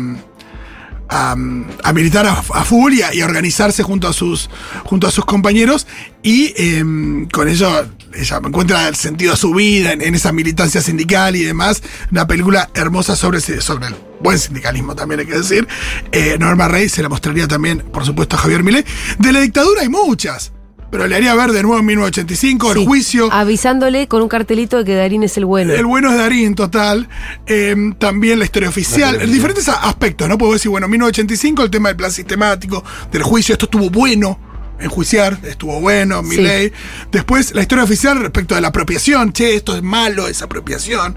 a, 1.09 1.31
a 1.31 1.93
militar 1.93 2.25
a, 2.25 2.31
a 2.31 2.63
full 2.63 2.93
y 2.93 3.01
a, 3.01 3.09
a 3.09 3.25
organizarse 3.25 3.83
junto 3.83 4.07
a 4.07 4.13
sus, 4.13 4.49
junto 4.83 5.07
a 5.07 5.11
sus 5.11 5.25
compañeros 5.25 5.87
y 6.23 6.53
eh, 6.57 6.83
con 7.31 7.47
ello 7.47 7.85
ella 8.15 8.39
encuentra 8.43 8.87
el 8.87 8.95
sentido 8.95 9.31
de 9.31 9.37
su 9.37 9.53
vida 9.53 9.91
en, 9.91 10.15
esa 10.15 10.31
militancia 10.31 10.81
sindical 10.81 11.35
y 11.35 11.43
demás. 11.43 11.83
Una 12.11 12.25
película 12.25 12.69
hermosa 12.73 13.15
sobre, 13.15 13.41
sobre 13.41 13.87
el 13.87 13.95
buen 14.21 14.39
sindicalismo 14.39 14.95
también 14.95 15.19
hay 15.19 15.25
que 15.25 15.37
decir. 15.37 15.67
Eh, 16.11 16.37
Norma 16.39 16.67
Rey 16.67 16.89
se 16.89 17.01
la 17.01 17.09
mostraría 17.09 17.47
también, 17.47 17.79
por 17.79 18.05
supuesto, 18.05 18.35
a 18.35 18.39
Javier 18.39 18.63
Milei. 18.63 18.85
De 19.19 19.31
la 19.31 19.41
dictadura 19.41 19.81
hay 19.81 19.89
muchas, 19.89 20.51
pero 20.95 21.07
le 21.09 21.15
haría 21.17 21.35
ver 21.35 21.51
de 21.51 21.61
nuevo 21.61 21.79
en 21.79 21.85
1985 21.87 22.73
Sí, 22.73 22.79
el 22.79 22.85
juicio. 22.87 23.29
Avisándole 23.33 24.07
con 24.07 24.21
un 24.21 24.29
cartelito 24.29 24.77
de 24.77 24.85
que 24.85 24.95
Darín 24.95 25.23
es 25.23 25.35
el 25.35 25.43
bueno. 25.45 25.73
El 25.73 25.85
bueno 25.85 26.09
es 26.11 26.17
Darín, 26.17 26.55
total. 26.55 27.09
Eh, 27.47 27.75
también 27.99 28.39
la 28.39 28.45
historia 28.45 28.69
oficial. 28.69 29.19
historia 29.21 29.31
diferentes 29.33 29.67
aspectos, 29.67 30.29
¿no? 30.29 30.37
Puedo 30.37 30.53
decir, 30.53 30.71
bueno, 30.71 30.87
1985, 30.87 31.63
el 31.63 31.69
tema 31.69 31.89
del 31.89 31.97
plan 31.97 32.11
sistemático, 32.11 32.81
del 33.11 33.23
juicio, 33.23 33.53
esto 33.53 33.65
estuvo 33.65 33.89
bueno. 33.89 34.39
Enjuiciar, 34.77 35.39
estuvo 35.43 35.79
bueno, 35.79 36.21
mi 36.21 36.35
Sí. 36.35 36.41
ley. 36.41 36.71
Después, 37.09 37.53
la 37.55 37.61
historia 37.61 37.85
oficial 37.85 38.19
respecto 38.19 38.55
de 38.55 38.61
la 38.61 38.67
apropiación, 38.69 39.31
che, 39.31 39.55
esto 39.55 39.73
es 39.75 39.81
malo, 39.81 40.27
es 40.27 40.41
apropiación. 40.41 41.15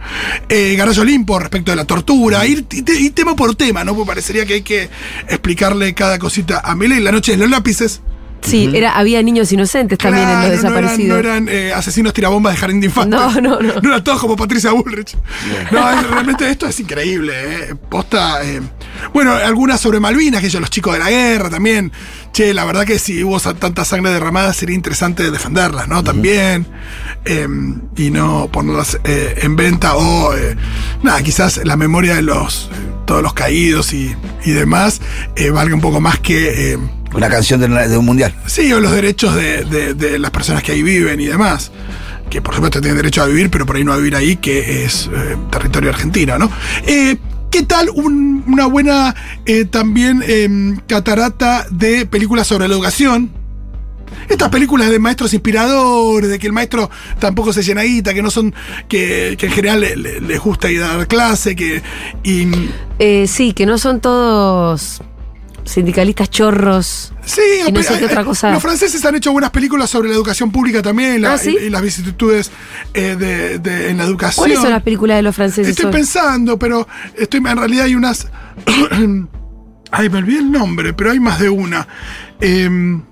Eh, 0.48 0.76
Garallo 0.76 1.02
Limpo 1.04 1.38
respecto 1.40 1.72
de 1.72 1.76
la 1.76 1.84
tortura, 1.84 2.46
ir, 2.46 2.64
y, 2.70 2.82
te- 2.82 2.94
y 3.00 3.10
tema 3.10 3.34
por 3.34 3.54
tema, 3.56 3.82
¿no? 3.82 3.94
Porque 3.96 4.06
parecería 4.08 4.46
que 4.46 4.54
hay 4.54 4.62
que 4.62 4.88
explicarle 5.28 5.92
cada 5.94 6.20
cosita 6.20 6.60
a 6.64 6.76
Milei. 6.76 7.00
La 7.00 7.10
noche 7.10 7.32
de 7.32 7.38
los 7.38 7.50
lápices. 7.50 8.00
Sí, 8.42 8.70
era, 8.74 8.92
había 8.96 9.22
niños 9.22 9.50
inocentes 9.52 9.98
también 9.98 10.28
en 10.28 10.34
los 10.34 10.40
no 10.40 10.46
eran- 10.46 10.56
desaparecidos. 10.62 11.08
No 11.08 11.16
eran, 11.16 11.48
eh, 11.50 11.72
asesinos 11.72 12.12
tirabombas 12.14 12.54
de 12.54 12.58
jardín 12.60 12.80
de 12.80 12.86
infantes. 12.86 13.18
No, 13.18 13.40
no, 13.40 13.60
no. 13.60 13.74
No 13.80 13.88
eran 13.88 14.04
todos 14.04 14.20
como 14.20 14.36
Patricia 14.36 14.70
Bullrich. 14.72 15.16
No, 15.70 15.90
es- 15.90 16.06
realmente 16.08 16.48
esto 16.48 16.66
es 16.66 16.78
increíble. 16.80 17.32
eh. 17.36 17.74
Posta. 17.88 18.44
eh. 18.44 18.60
Bueno, 19.12 19.32
algunas 19.32 19.80
sobre 19.80 20.00
Malvinas, 20.00 20.40
que 20.40 20.46
ellos, 20.46 20.60
los 20.60 20.70
chicos 20.70 20.92
de 20.94 20.98
la 21.00 21.10
guerra 21.10 21.50
también. 21.50 21.92
Che, 22.32 22.52
la 22.54 22.64
verdad 22.64 22.84
que 22.84 22.98
si 22.98 23.24
hubo 23.24 23.40
tanta 23.40 23.84
sangre 23.84 24.10
derramada 24.12 24.52
sería 24.52 24.74
interesante 24.76 25.30
defenderlas, 25.30 25.88
¿no? 25.88 26.04
También. 26.04 26.66
Eh, 27.24 27.46
y 27.96 28.10
no 28.10 28.48
ponerlas 28.52 28.98
eh, 29.04 29.34
en 29.42 29.56
venta 29.56 29.96
o. 29.96 30.34
eh, 30.36 30.56
nada, 31.02 31.22
quizás 31.22 31.60
la 31.64 31.76
memoria 31.76 32.14
de 32.14 32.22
los. 32.22 32.70
eh, 32.72 32.76
todos 33.06 33.22
los 33.22 33.32
caídos 33.32 33.94
y, 33.94 34.14
y 34.44 34.50
demás 34.50 35.00
eh, 35.34 35.48
valga 35.50 35.74
un 35.74 35.80
poco 35.80 36.00
más 36.00 36.18
que. 36.18 36.78
Una 37.14 37.28
canción 37.28 37.60
de, 37.60 37.68
de 37.88 37.96
un 37.96 38.04
mundial. 38.04 38.34
Sí, 38.46 38.72
o 38.72 38.80
los 38.80 38.92
derechos 38.92 39.34
de, 39.34 39.64
de- 39.64 39.94
de 39.94 40.18
las 40.18 40.30
personas 40.30 40.62
que 40.62 40.72
ahí 40.72 40.82
viven 40.82 41.20
y 41.20 41.26
demás. 41.26 41.72
Que 42.30 42.42
por 42.42 42.54
supuesto 42.54 42.80
tienen 42.80 42.96
derecho 42.96 43.22
a 43.22 43.26
vivir, 43.26 43.50
pero 43.50 43.64
por 43.64 43.76
ahí 43.76 43.84
no 43.84 43.92
a 43.92 43.96
vivir 43.96 44.14
ahí, 44.14 44.36
que 44.36 44.84
es 44.84 45.08
eh, 45.14 45.36
territorio 45.50 45.88
argentino, 45.90 46.38
¿no? 46.38 46.50
Eh, 46.86 47.16
¿Qué 47.50 47.62
tal 47.62 47.88
un- 47.94 48.44
una 48.46 48.66
buena 48.66 49.14
eh, 49.46 49.64
también 49.64 50.22
em, 50.26 50.76
catarata 50.86 51.66
de 51.70 52.04
películas 52.04 52.46
sobre 52.46 52.68
la 52.68 52.74
educación? 52.74 53.30
Estas 54.28 54.50
películas 54.50 54.90
de 54.90 54.98
maestros 54.98 55.32
inspiradores, 55.32 56.28
de 56.28 56.38
que 56.38 56.46
el 56.46 56.52
maestro 56.52 56.90
tampoco 57.18 57.54
se 57.54 57.62
llena 57.62 57.82
guita, 57.82 58.12
que 58.12 58.20
no 58.22 58.30
son, 58.30 58.54
que, 58.88 59.36
que 59.38 59.46
en 59.46 59.52
general 59.52 59.80
le- 59.80 59.96
le- 59.96 60.20
les 60.20 60.38
gusta 60.40 60.70
ir 60.70 60.82
a 60.82 60.96
dar 60.98 61.06
clase, 61.08 61.56
que. 61.56 61.82
Y, 62.22 62.48
Eh, 62.98 63.26
sí, 63.26 63.54
que 63.54 63.64
no 63.64 63.78
son 63.78 64.00
todos 64.00 65.00
sindicalistas 65.70 66.30
chorros. 66.30 67.12
Sí, 67.24 67.40
Y 67.66 67.72
no 67.72 67.82
sé 67.82 67.98
qué 67.98 68.06
otra 68.06 68.22
eh, 68.22 68.24
cosa. 68.24 68.50
Los 68.52 68.62
franceses 68.62 69.04
han 69.04 69.14
hecho 69.14 69.32
buenas 69.32 69.50
películas 69.50 69.90
sobre 69.90 70.08
la 70.08 70.14
educación 70.14 70.50
pública 70.50 70.82
también 70.82 71.16
y, 71.16 71.18
la- 71.18 71.34
¿Ah, 71.34 71.38
sí? 71.38 71.56
y- 71.60 71.64
y 71.66 71.70
las 71.70 71.82
vicisitudes 71.82 72.50
eh, 72.94 73.16
de, 73.18 73.58
de- 73.58 73.90
en 73.90 73.98
la 73.98 74.04
educación. 74.04 74.42
¿Cuáles 74.44 74.60
son 74.60 74.70
las 74.70 74.82
películas 74.82 75.16
de 75.18 75.22
los 75.22 75.34
franceses? 75.36 75.70
Estoy 75.70 75.86
hoy? 75.86 75.92
pensando, 75.92 76.58
pero 76.58 76.88
estoy, 77.16 77.38
en 77.40 77.56
realidad 77.56 77.84
hay 77.84 77.94
unas. 77.94 78.26
Ay, 79.90 80.10
me 80.10 80.18
olvidé 80.18 80.40
el 80.40 80.52
nombre, 80.52 80.92
pero 80.92 81.10
hay 81.12 81.20
más 81.20 81.38
de 81.40 81.48
una. 81.48 81.88
Em, 82.40 83.02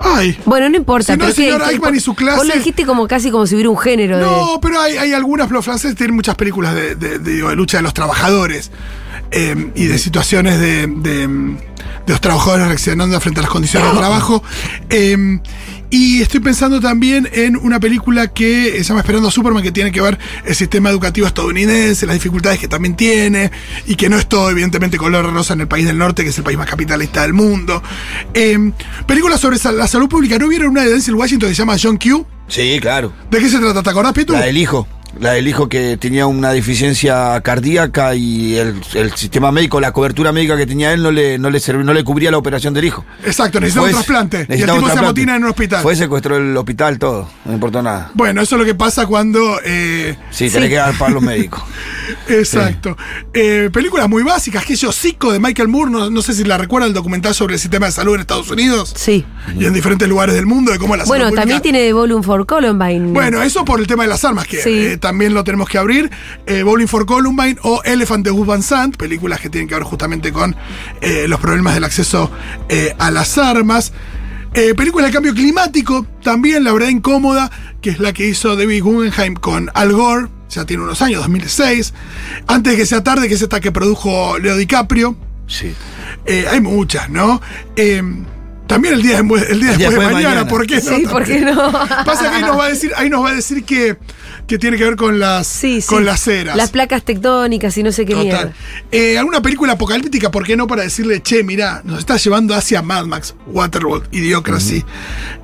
ay. 0.00 0.38
Bueno, 0.44 0.68
no 0.68 0.76
importa. 0.76 1.12
Si 1.14 1.18
no, 1.18 1.18
pero 1.18 1.28
el 1.30 1.34
señor 1.34 1.62
que- 1.64 1.70
Eichmann 1.72 1.94
y 1.96 2.00
su 2.00 2.14
clase- 2.14 2.36
Vos 2.38 2.46
lo 2.46 2.54
dijiste 2.54 2.86
como 2.86 3.08
casi 3.08 3.30
como 3.30 3.46
si 3.46 3.54
hubiera 3.56 3.70
un 3.70 3.78
género 3.78 4.18
de. 4.18 4.24
No, 4.24 4.60
pero 4.62 4.80
hay, 4.80 4.96
hay 4.96 5.12
algunas, 5.12 5.50
los 5.50 5.64
franceses 5.64 5.96
tienen 5.96 6.14
muchas 6.14 6.36
películas 6.36 6.74
de, 6.74 6.94
de- 6.94 7.18
de 7.18 7.56
lucha 7.56 7.78
de 7.78 7.82
los 7.82 7.92
trabajadores 7.94 8.70
eh, 9.30 9.70
y 9.74 9.86
de 9.86 9.98
situaciones 9.98 10.58
de, 10.58 10.86
de, 10.86 11.26
de 11.26 11.58
los 12.06 12.20
trabajadores 12.20 12.66
reaccionando 12.66 13.20
frente 13.20 13.40
a 13.40 13.42
las 13.42 13.50
condiciones 13.50 13.92
de 13.92 13.98
trabajo. 13.98 14.42
Eh, 14.90 15.38
y 15.90 16.20
estoy 16.20 16.40
pensando 16.40 16.80
también 16.80 17.30
en 17.32 17.56
una 17.56 17.80
película 17.80 18.28
que 18.28 18.72
se 18.72 18.84
llama 18.84 19.00
Esperando 19.00 19.28
a 19.28 19.30
Superman, 19.30 19.62
que 19.62 19.72
tiene 19.72 19.90
que 19.90 20.02
ver 20.02 20.18
el 20.44 20.54
sistema 20.54 20.90
educativo 20.90 21.26
estadounidense, 21.26 22.04
las 22.04 22.14
dificultades 22.14 22.58
que 22.58 22.68
también 22.68 22.94
tiene, 22.94 23.50
y 23.86 23.94
que 23.94 24.10
no 24.10 24.18
es 24.18 24.28
todo, 24.28 24.50
evidentemente, 24.50 24.98
color 24.98 25.32
rosa 25.32 25.54
en 25.54 25.62
el 25.62 25.68
país 25.68 25.86
del 25.86 25.96
norte, 25.96 26.24
que 26.24 26.28
es 26.28 26.36
el 26.36 26.44
país 26.44 26.58
más 26.58 26.68
capitalista 26.68 27.22
del 27.22 27.32
mundo. 27.32 27.82
Eh, 28.34 28.70
películas 29.06 29.40
sobre 29.40 29.56
la 29.72 29.88
salud 29.88 30.10
pública. 30.10 30.38
¿No 30.38 30.48
vieron 30.48 30.68
una 30.68 30.84
de 30.84 30.90
Denzel 30.90 31.14
Washington 31.14 31.48
que 31.48 31.54
se 31.54 31.62
llama 31.62 31.76
John 31.82 31.96
Q? 31.96 32.26
Sí, 32.48 32.78
claro. 32.82 33.12
¿De 33.30 33.38
qué 33.38 33.48
se 33.48 33.58
trata? 33.58 33.82
¿Te 33.82 33.88
acordás, 33.88 34.12
Pitu? 34.12 34.34
La 34.34 34.42
del 34.42 34.58
hijo. 34.58 34.86
La 35.20 35.32
del 35.32 35.48
hijo 35.48 35.68
que 35.68 35.96
tenía 35.96 36.26
una 36.26 36.52
deficiencia 36.52 37.40
cardíaca 37.40 38.14
y 38.14 38.56
el, 38.56 38.74
el 38.94 39.12
sistema 39.14 39.50
médico, 39.50 39.80
la 39.80 39.90
cobertura 39.90 40.30
médica 40.32 40.56
que 40.56 40.66
tenía 40.66 40.92
él 40.92 41.02
no 41.02 41.10
le, 41.10 41.38
no 41.38 41.50
le, 41.50 41.60
no 41.82 41.92
le 41.92 42.04
cubría 42.04 42.30
la 42.30 42.38
operación 42.38 42.72
del 42.74 42.84
hijo. 42.84 43.04
Exacto, 43.24 43.58
necesitaba 43.58 43.86
un 43.88 43.92
trasplante. 43.94 44.46
Y 44.48 44.62
el 44.62 44.70
tipo 44.70 44.88
se 44.88 44.98
amotina 44.98 45.34
en 45.36 45.42
un 45.44 45.50
hospital. 45.50 45.82
Fue 45.82 45.96
secuestró 45.96 46.36
el 46.36 46.56
hospital, 46.56 46.98
todo. 46.98 47.28
No 47.46 47.52
importó 47.54 47.82
nada. 47.82 48.10
Bueno, 48.14 48.42
eso 48.42 48.54
es 48.54 48.60
lo 48.60 48.64
que 48.66 48.74
pasa 48.76 49.06
cuando. 49.06 49.58
eh, 49.64 50.16
Sí, 50.30 50.50
tenés 50.50 50.64
Sí. 50.64 50.70
que 50.70 50.76
dar 50.76 50.96
para 50.96 51.12
los 51.12 51.22
médicos. 51.22 51.62
exacto. 52.28 52.96
Eh, 53.32 53.70
películas 53.72 54.08
muy 54.08 54.22
básicas, 54.22 54.64
que 54.64 54.76
yo, 54.76 54.92
Zico 54.92 55.32
de 55.32 55.40
Michael 55.40 55.68
Moore, 55.68 55.90
no, 55.90 56.10
no 56.10 56.22
sé 56.22 56.34
si 56.34 56.44
la 56.44 56.58
recuerda 56.58 56.86
el 56.86 56.92
documental 56.92 57.34
sobre 57.34 57.54
el 57.54 57.60
sistema 57.60 57.86
de 57.86 57.92
salud 57.92 58.14
en 58.14 58.20
Estados 58.20 58.50
Unidos 58.50 58.92
Sí. 58.96 59.24
y 59.58 59.64
en 59.64 59.72
diferentes 59.72 60.08
lugares 60.08 60.34
del 60.34 60.46
mundo, 60.46 60.70
de 60.72 60.78
cómo 60.78 60.94
la 60.96 61.04
salud 61.04 61.08
Bueno, 61.10 61.24
pública- 61.26 61.40
también 61.42 61.62
tiene 61.62 61.92
Volume 61.92 62.22
for 62.22 62.46
Columbine. 62.46 63.12
Bueno, 63.12 63.42
eso 63.42 63.64
por 63.64 63.80
el 63.80 63.86
tema 63.86 64.02
de 64.04 64.10
las 64.10 64.24
armas, 64.24 64.46
que 64.46 64.62
Sí. 64.62 64.70
eh, 64.70 64.97
también 64.98 65.34
lo 65.34 65.44
tenemos 65.44 65.68
que 65.68 65.78
abrir. 65.78 66.10
Eh, 66.46 66.62
Bowling 66.62 66.86
for 66.86 67.06
Columbine 67.06 67.56
o 67.62 67.82
Elephant 67.84 68.24
de 68.24 68.30
Gus 68.30 68.46
Van 68.46 68.62
Sant, 68.62 68.96
películas 68.96 69.40
que 69.40 69.48
tienen 69.50 69.68
que 69.68 69.74
ver 69.74 69.84
justamente 69.84 70.32
con 70.32 70.54
eh, 71.00 71.26
los 71.28 71.40
problemas 71.40 71.74
del 71.74 71.84
acceso 71.84 72.30
eh, 72.68 72.94
a 72.98 73.10
las 73.10 73.38
armas. 73.38 73.92
Eh, 74.54 74.74
película 74.74 75.06
de 75.06 75.12
cambio 75.12 75.34
climático, 75.34 76.06
también 76.22 76.64
la 76.64 76.72
verdad 76.72 76.88
incómoda, 76.88 77.50
que 77.82 77.90
es 77.90 77.98
la 78.00 78.12
que 78.12 78.26
hizo 78.26 78.56
David 78.56 78.82
Guggenheim 78.82 79.34
con 79.34 79.70
Al 79.74 79.92
Gore, 79.92 80.28
ya 80.48 80.64
tiene 80.64 80.82
unos 80.82 81.02
años, 81.02 81.20
2006. 81.20 81.92
Antes 82.46 82.72
de 82.72 82.78
que 82.78 82.86
sea 82.86 83.04
tarde, 83.04 83.28
que 83.28 83.34
es 83.34 83.42
esta 83.42 83.60
que 83.60 83.70
produjo 83.72 84.38
Leo 84.38 84.56
DiCaprio. 84.56 85.16
Sí. 85.46 85.72
Eh, 86.24 86.46
hay 86.50 86.60
muchas, 86.60 87.10
¿no? 87.10 87.40
Eh, 87.76 88.02
también 88.66 88.94
el 88.94 89.02
día, 89.02 89.22
de- 89.22 89.22
el 89.22 89.28
día 89.28 89.48
El 89.50 89.60
día 89.60 89.68
después, 89.70 89.78
de 89.78 89.84
después 89.84 90.08
de 90.08 90.14
mañana, 90.14 90.28
mañana. 90.30 90.48
¿por 90.48 90.66
qué 90.66 90.76
no? 90.76 90.96
Sí, 90.96 91.06
¿por 91.10 91.24
qué 91.24 91.40
no? 91.40 91.72
Pasa 92.04 92.30
que 92.30 92.36
ahí 92.36 92.42
nos 92.42 92.58
va 92.58 92.64
a 92.64 92.68
decir, 92.68 92.92
ahí 92.96 93.10
nos 93.10 93.24
va 93.24 93.30
a 93.30 93.34
decir 93.34 93.64
que, 93.64 93.96
que 94.48 94.58
tiene 94.58 94.76
que 94.78 94.84
ver 94.84 94.96
con 94.96 95.18
las, 95.20 95.46
Sí, 95.46 95.80
sí. 95.80 95.86
con 95.86 96.04
las 96.04 96.26
eras. 96.26 96.56
Las 96.56 96.70
placas 96.70 97.04
tectónicas 97.04 97.76
y 97.78 97.82
no 97.84 97.92
sé 97.92 98.04
qué 98.06 98.14
Total. 98.14 98.24
mierda. 98.26 98.52
Eh, 98.90 99.16
alguna 99.18 99.42
película 99.42 99.74
apocalíptica, 99.74 100.30
¿por 100.30 100.44
qué 100.44 100.56
no? 100.56 100.66
Para 100.66 100.82
decirle, 100.82 101.22
che, 101.22 101.44
mira, 101.44 101.82
nos 101.84 102.00
está 102.00 102.16
llevando 102.16 102.54
hacia 102.54 102.82
Mad 102.82 103.04
Max, 103.06 103.34
Waterworld, 103.46 104.08
Idiocracy. 104.10 104.84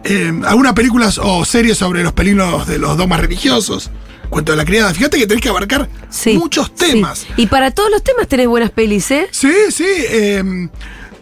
Eh, 0.05 0.33
alguna 0.47 0.75
película 0.75 1.11
o 1.23 1.45
serie 1.45 1.75
sobre 1.75 2.03
los 2.03 2.13
peligros 2.15 2.67
de 2.67 2.79
los 2.79 2.97
dogmas 2.97 3.21
religiosos. 3.21 3.91
Cuento 4.31 4.53
de 4.53 4.57
la 4.57 4.65
criada. 4.65 4.93
Fíjate 4.95 5.19
que 5.19 5.27
tenés 5.27 5.43
que 5.43 5.51
abarcar 5.51 5.89
Sí. 6.09 6.33
muchos 6.39 6.73
sí. 6.75 6.93
temas. 6.93 7.27
Y 7.37 7.47
para 7.47 7.71
todos 7.71 7.91
los 7.91 8.03
temas 8.03 8.27
tenés 8.27 8.49
buenas 8.49 8.71
pelis, 8.71 9.11
¿eh? 9.11 9.29
Sí, 9.31 9.53
sí. 9.71 9.85
eh, 9.87 10.69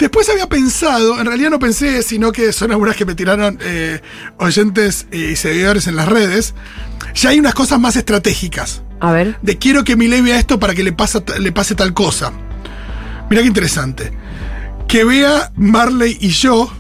después 0.03 0.29
había 0.29 0.47
pensado, 0.49 1.19
en 1.19 1.27
realidad 1.27 1.51
no 1.51 1.59
pensé, 1.59 2.03
sino 2.03 2.31
que 2.33 2.53
son 2.53 2.71
algunas 2.71 2.95
que 2.97 3.05
me 3.07 3.15
tiraron 3.15 3.59
eh, 3.63 4.01
oyentes 4.39 5.07
y 5.11 5.37
seguidores 5.37 5.87
en 5.87 5.97
las 5.97 6.09
redes. 6.09 6.55
Ya 7.15 7.31
hay 7.31 7.41
unas 7.41 7.55
cosas 7.55 7.81
más 7.81 7.97
estratégicas. 7.97 8.83
A 9.01 9.13
ver. 9.13 9.37
De 9.43 9.59
quiero 9.59 9.83
que 9.85 9.97
Milei 9.97 10.21
vea 10.21 10.39
esto 10.39 10.59
para 10.61 10.75
que 10.75 10.83
le, 10.85 10.93
pasa, 10.93 11.23
le 11.41 11.51
pase 11.53 11.75
tal 11.75 11.93
cosa. 11.95 12.33
Mira 13.31 13.43
qué 13.43 13.49
interesante. 13.49 14.13
Que 14.87 15.05
vea 15.05 15.51
Marley 15.57 16.19
y 16.21 16.29
yo, 16.29 16.71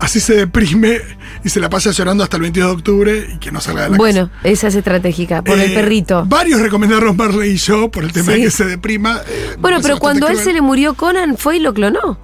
así 0.00 0.18
se 0.20 0.34
deprime 0.34 1.00
y 1.44 1.48
se 1.50 1.60
la 1.60 1.68
pasa 1.70 1.90
llorando 1.92 2.24
hasta 2.24 2.36
el 2.36 2.42
22 2.42 2.68
de 2.70 2.74
octubre 2.76 3.30
y 3.34 3.38
que 3.38 3.52
no 3.52 3.60
salga 3.60 3.84
de 3.84 3.90
la 3.90 3.96
Bueno, 3.96 4.30
esa 4.42 4.66
es 4.68 4.74
estratégica, 4.74 5.42
por 5.42 5.58
el 5.58 5.70
Eh, 5.70 5.74
perrito. 5.74 6.24
Varios 6.26 6.60
recomendaron 6.60 7.16
Marley 7.16 7.50
y 7.52 7.56
yo 7.56 7.90
por 7.90 8.02
el 8.04 8.12
tema 8.12 8.32
Sí. 8.32 8.38
de 8.38 8.44
que 8.46 8.50
se 8.50 8.64
deprima. 8.64 9.20
eh, 9.28 9.56
Bueno, 9.58 9.78
pero 9.82 9.98
cuando 9.98 10.26
a 10.26 10.32
él 10.32 10.38
se 10.38 10.52
le 10.52 10.60
murió 10.60 10.94
Conan, 10.94 11.36
fue 11.36 11.56
y 11.58 11.60
lo 11.60 11.72
clonó. 11.74 12.18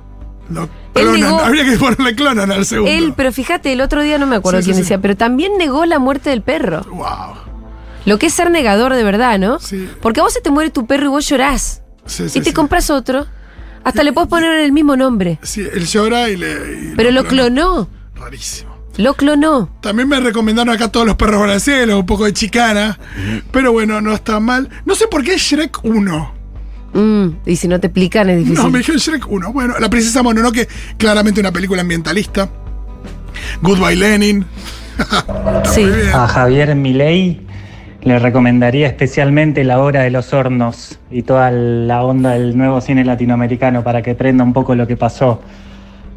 Lo 0.51 0.63
Él 0.65 0.69
clonan. 0.95 1.21
negó- 1.21 1.41
Habría 1.41 1.65
que 1.65 1.77
ponerle 1.79 2.15
clonan 2.15 2.53
al 2.53 2.67
segundo. 2.67 2.91
Él, 2.93 3.15
pero 3.17 3.33
fíjate, 3.33 3.73
el 3.73 3.81
otro 3.81 4.03
día 4.03 4.19
no 4.19 4.27
me 4.27 4.37
acuerdo 4.37 4.61
Sí, 4.61 4.67
quién 4.67 4.77
sí. 4.77 4.83
decía, 4.83 5.01
pero 5.01 5.17
también 5.17 5.53
negó 5.59 5.87
la 5.87 5.99
muerte 5.99 6.31
del 6.31 6.43
perro. 6.43 6.83
Wow. 6.91 7.35
Lo 8.05 8.19
que 8.19 8.27
es 8.27 8.35
ser 8.35 8.51
negador 8.51 8.95
de 8.95 9.03
verdad, 9.05 9.39
¿no? 9.39 9.59
Sí. 9.61 9.89
Porque 10.03 10.21
a 10.21 10.23
vos 10.25 10.33
se 10.33 10.41
te 10.43 10.51
muere 10.51 10.71
tu 10.71 10.87
perro 10.87 11.07
y 11.07 11.09
vos 11.09 11.27
llorás. 11.29 11.83
Sí, 12.07 12.29
sí, 12.29 12.39
y 12.39 12.43
te 12.43 12.51
sí. 12.51 12.55
compras 12.55 12.91
otro. 12.91 13.27
Hasta 13.83 14.03
le 14.03 14.13
puedes 14.13 14.29
poner 14.29 14.61
el 14.61 14.73
mismo 14.73 14.97
nombre. 14.97 15.39
Sí, 15.43 15.61
él 15.63 15.87
llora 15.87 16.29
y 16.29 16.37
le. 16.37 16.53
y 16.93 16.93
Pero 16.97 17.11
lo 17.11 17.25
clonó. 17.25 17.89
Rarísimo. 18.15 18.75
Lo 18.99 19.15
clonó. 19.15 19.71
También 19.81 20.09
me 20.09 20.21
recomendaron 20.21 20.73
acá 20.75 20.89
todos 20.89 21.05
los 21.07 21.17
perros 21.17 21.41
balanceros, 21.41 21.99
un 21.99 22.07
poco 22.07 22.25
de 22.27 22.33
chicana. 22.33 22.99
Pero 23.51 23.73
bueno, 23.73 24.01
no 24.01 24.13
está 24.13 24.39
mal. 24.39 24.69
No 24.85 24.95
sé 24.95 25.07
por 25.09 25.25
qué 25.25 25.37
Shrek 25.37 25.83
1. 25.85 26.34
Mm, 26.95 27.27
y 27.45 27.57
si 27.57 27.69
no 27.69 27.81
te 27.81 27.89
explican 27.89 28.31
es 28.31 28.39
difícil. 28.39 28.63
No, 28.63 28.71
me 28.71 28.79
dijeron 28.79 29.01
Shrek 29.01 29.31
1. 29.31 29.53
Bueno, 29.53 29.75
La 29.81 29.91
Princesa 29.91 30.23
Mononoke, 30.23 30.69
claramente 30.97 31.41
una 31.41 31.53
película 31.53 31.83
ambientalista. 31.83 32.49
Goodbye 33.61 33.97
Lenin. 33.97 34.47
sí. 35.65 35.85
A 36.13 36.29
Javier 36.29 36.75
Milei 36.77 37.41
le 38.03 38.19
recomendaría 38.19 38.87
especialmente 38.87 39.65
la 39.65 39.81
hora 39.81 40.03
de 40.03 40.11
los 40.11 40.33
hornos 40.33 40.99
y 41.11 41.23
toda 41.23 41.51
la 41.51 42.05
onda 42.05 42.33
del 42.33 42.57
nuevo 42.57 42.81
cine 42.81 43.05
latinoamericano 43.05 43.83
para 43.83 44.03
que 44.03 44.15
prenda 44.15 44.45
un 44.45 44.53
poco 44.53 44.75
lo 44.75 44.87
que 44.87 44.97
pasó 44.97 45.41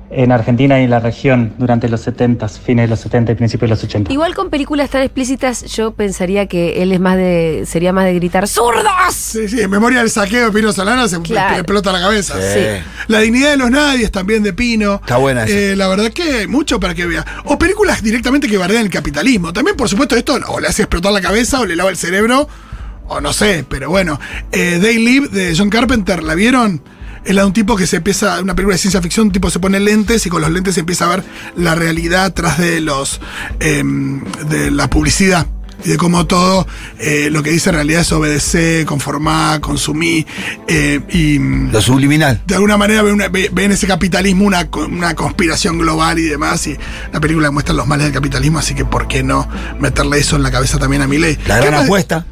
en 0.10 0.32
Argentina 0.32 0.80
y 0.80 0.86
en 0.86 0.90
la 0.90 1.00
región 1.02 1.54
durante 1.58 1.90
los 1.90 2.00
70, 2.02 2.48
fines 2.50 2.86
de 2.86 2.88
los 2.90 3.00
70 3.02 3.34
y 3.34 3.36
principios 3.36 3.70
de 3.70 3.76
los 3.76 3.84
80. 3.84 4.14
Igual 4.14 4.34
con 4.36 4.50
películas 4.50 4.90
tan 4.90 5.02
explícitas, 5.02 5.66
yo 5.66 5.92
pensaría 5.92 6.48
que 6.48 6.82
él 6.82 6.94
es 6.94 7.00
más 7.00 7.18
de. 7.18 7.64
sería 7.68 7.92
más 7.92 8.06
de 8.06 8.14
gritar 8.14 8.48
¡Zurdos! 8.48 8.86
Sí, 9.14 9.50
sí, 9.50 9.60
en 9.62 9.70
memoria 9.70 10.00
del 10.00 10.10
saqueo 10.10 10.46
de 10.46 10.52
Pino 10.52 10.72
Solana 10.72 11.08
se 11.10 11.22
Claro. 11.22 11.54
le 11.56 11.58
explota 11.60 11.92
la 11.92 12.00
cabeza. 12.00 12.36
Sí. 12.36 12.84
La 13.08 13.20
dignidad 13.20 13.52
de 13.52 13.58
los 13.58 13.70
nadies 13.70 14.12
también 14.12 14.44
de 14.44 14.54
Pino. 14.54 14.96
Está 14.96 15.18
buena 15.18 15.44
esa. 15.44 15.54
Eh, 15.54 15.76
la 15.76 15.88
verdad 15.90 16.10
que 16.12 16.24
hay 16.24 16.48
mucho 16.48 16.80
para 16.80 16.96
que 16.96 17.06
vea. 17.06 17.26
O 17.46 17.60
películas 17.60 18.02
directamente 18.02 18.48
que 18.48 18.58
bardean 18.58 18.84
el 18.84 18.90
capitalismo. 18.90 19.52
También, 19.52 19.76
por 19.76 19.90
supuesto, 19.90 20.16
esto 20.16 20.38
o 20.48 20.60
le 20.60 20.68
hace 20.68 20.84
explotar 20.84 21.12
la 21.12 21.22
cabeza 21.22 21.60
o 21.60 21.66
le 21.66 21.76
lava 21.76 21.90
el 21.90 21.98
cerebro. 21.98 22.48
O 23.10 23.20
no 23.22 23.34
sé, 23.34 23.66
pero 23.68 23.90
bueno. 23.90 24.20
Eh, 24.52 24.80
They 24.82 24.98
Live 25.00 25.28
de 25.30 25.54
John 25.58 25.70
Carpenter, 25.70 26.24
¿la 26.24 26.36
vieron? 26.36 26.82
Es 27.28 27.36
la 27.36 27.42
de 27.42 27.48
un 27.48 27.54
tipo 27.54 27.76
que 27.76 27.86
se 27.88 27.98
empieza, 27.98 28.42
una 28.42 28.56
película 28.56 28.76
de 28.76 28.80
ciencia 28.80 29.02
ficción, 29.02 29.28
un 29.28 29.34
tipo 29.34 29.50
se 29.50 29.60
pone 29.60 29.80
lentes 29.80 30.26
y 30.26 30.30
con 30.30 30.42
los 30.42 30.50
lentes 30.50 30.74
se 30.76 30.80
empieza 30.80 31.06
a 31.06 31.10
ver 31.10 31.24
la 31.58 31.76
realidad 31.76 32.34
tras 32.34 32.58
de 32.58 32.80
los 32.82 33.20
em, 33.60 34.24
de 34.50 34.72
la 34.72 34.90
publicidad. 34.90 35.46
Y 35.86 35.90
de 35.90 35.98
cómo 35.98 36.26
todo 36.26 36.66
eh, 36.98 37.30
lo 37.32 37.44
que 37.44 37.52
dice 37.52 37.70
en 37.70 37.76
realidad 37.76 38.02
es 38.02 38.12
obedecer, 38.12 38.84
conformar, 38.88 39.62
consumir. 39.62 40.26
eh, 40.68 41.02
y 41.10 41.38
mm, 41.38 41.72
Lo 41.72 41.82
subliminal. 41.82 42.42
de 42.48 42.56
alguna 42.56 42.78
manera 42.78 43.04
ven, 43.04 43.14
una- 43.14 43.28
ve- 43.28 43.52
ven 43.54 43.72
ese 43.72 43.86
capitalismo 43.86 44.46
una, 44.46 44.68
una 44.90 45.14
conspiración 45.14 45.78
global 45.78 46.18
y 46.18 46.24
demás. 46.24 46.66
Y 46.66 46.76
la 47.14 47.20
película 47.20 47.52
muestra 47.52 47.76
los 47.76 47.86
males 47.86 48.06
del 48.06 48.14
capitalismo, 48.14 48.58
así 48.58 48.74
que 48.74 48.86
¿por 48.86 49.08
qué 49.08 49.22
no 49.22 49.48
meterle 49.80 50.18
eso 50.18 50.36
en 50.36 50.42
la 50.44 50.50
cabeza 50.52 50.80
también 50.80 51.04
a 51.04 51.08
mi 51.08 51.20
ley? 51.20 51.38
La 51.46 51.58
gran 51.60 51.74
apuesta, 51.84 52.26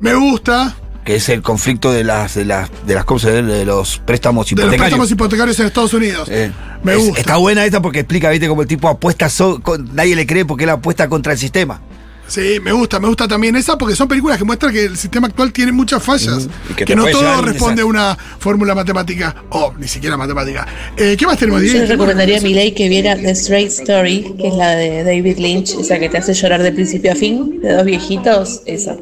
Me 0.00 0.14
gusta. 0.14 0.76
Que 1.04 1.16
es 1.16 1.28
el 1.28 1.42
conflicto 1.42 1.92
de 1.92 2.02
las 2.04 2.34
de 2.34 2.44
las 2.44 2.70
de 2.86 2.94
las 2.94 3.04
cosas 3.04 3.32
de 3.46 3.64
los 3.64 3.98
préstamos 3.98 4.46
De 4.46 4.52
los 4.52 4.60
hipotecarios. 4.64 4.80
préstamos 4.80 5.10
hipotecarios 5.10 5.60
en 5.60 5.66
Estados 5.66 5.92
Unidos. 5.94 6.28
Eh, 6.30 6.50
Me 6.82 6.92
es- 6.94 6.98
gusta. 6.98 7.20
Está 7.20 7.36
buena 7.36 7.64
esta 7.64 7.82
porque 7.82 8.00
explica, 8.00 8.30
viste, 8.30 8.48
como 8.48 8.62
el 8.62 8.68
tipo 8.68 8.88
apuesta, 8.88 9.28
so- 9.28 9.60
con- 9.62 9.94
nadie 9.94 10.16
le 10.16 10.26
cree 10.26 10.44
porque 10.44 10.64
él 10.64 10.70
apuesta 10.70 11.08
contra 11.08 11.32
el 11.32 11.38
sistema. 11.38 11.80
Sí, 12.26 12.58
me 12.62 12.72
gusta, 12.72 12.98
me 13.00 13.06
gusta 13.06 13.28
también 13.28 13.54
esa 13.54 13.76
porque 13.76 13.94
son 13.94 14.08
películas 14.08 14.38
que 14.38 14.44
muestran 14.44 14.72
que 14.72 14.86
el 14.86 14.96
sistema 14.96 15.26
actual 15.26 15.52
tiene 15.52 15.72
muchas 15.72 16.02
fallas. 16.02 16.48
Y 16.70 16.72
que 16.72 16.96
no 16.96 17.04
todo 17.04 17.42
responde 17.42 17.82
a 17.82 17.84
una 17.84 18.16
fórmula 18.38 18.74
matemática 18.74 19.36
o 19.50 19.74
ni 19.78 19.86
siquiera 19.86 20.16
matemática. 20.16 20.66
Eh, 20.96 21.16
¿Qué 21.18 21.26
más 21.26 21.36
tenemos? 21.36 21.60
Yo 21.60 21.66
Diego? 21.68 21.80
le 21.80 21.86
recomendaría 21.86 22.38
a 22.38 22.40
Milei 22.40 22.72
que 22.74 22.88
viera 22.88 23.14
The 23.14 23.30
Straight 23.32 23.68
Story, 23.72 24.34
que 24.40 24.48
es 24.48 24.54
la 24.54 24.70
de 24.70 25.04
David 25.04 25.36
Lynch, 25.36 25.74
esa 25.78 25.98
que 25.98 26.08
te 26.08 26.16
hace 26.16 26.32
llorar 26.32 26.62
de 26.62 26.72
principio 26.72 27.12
a 27.12 27.14
fin, 27.14 27.60
de 27.60 27.74
dos 27.74 27.84
viejitos, 27.84 28.62
esa. 28.64 28.96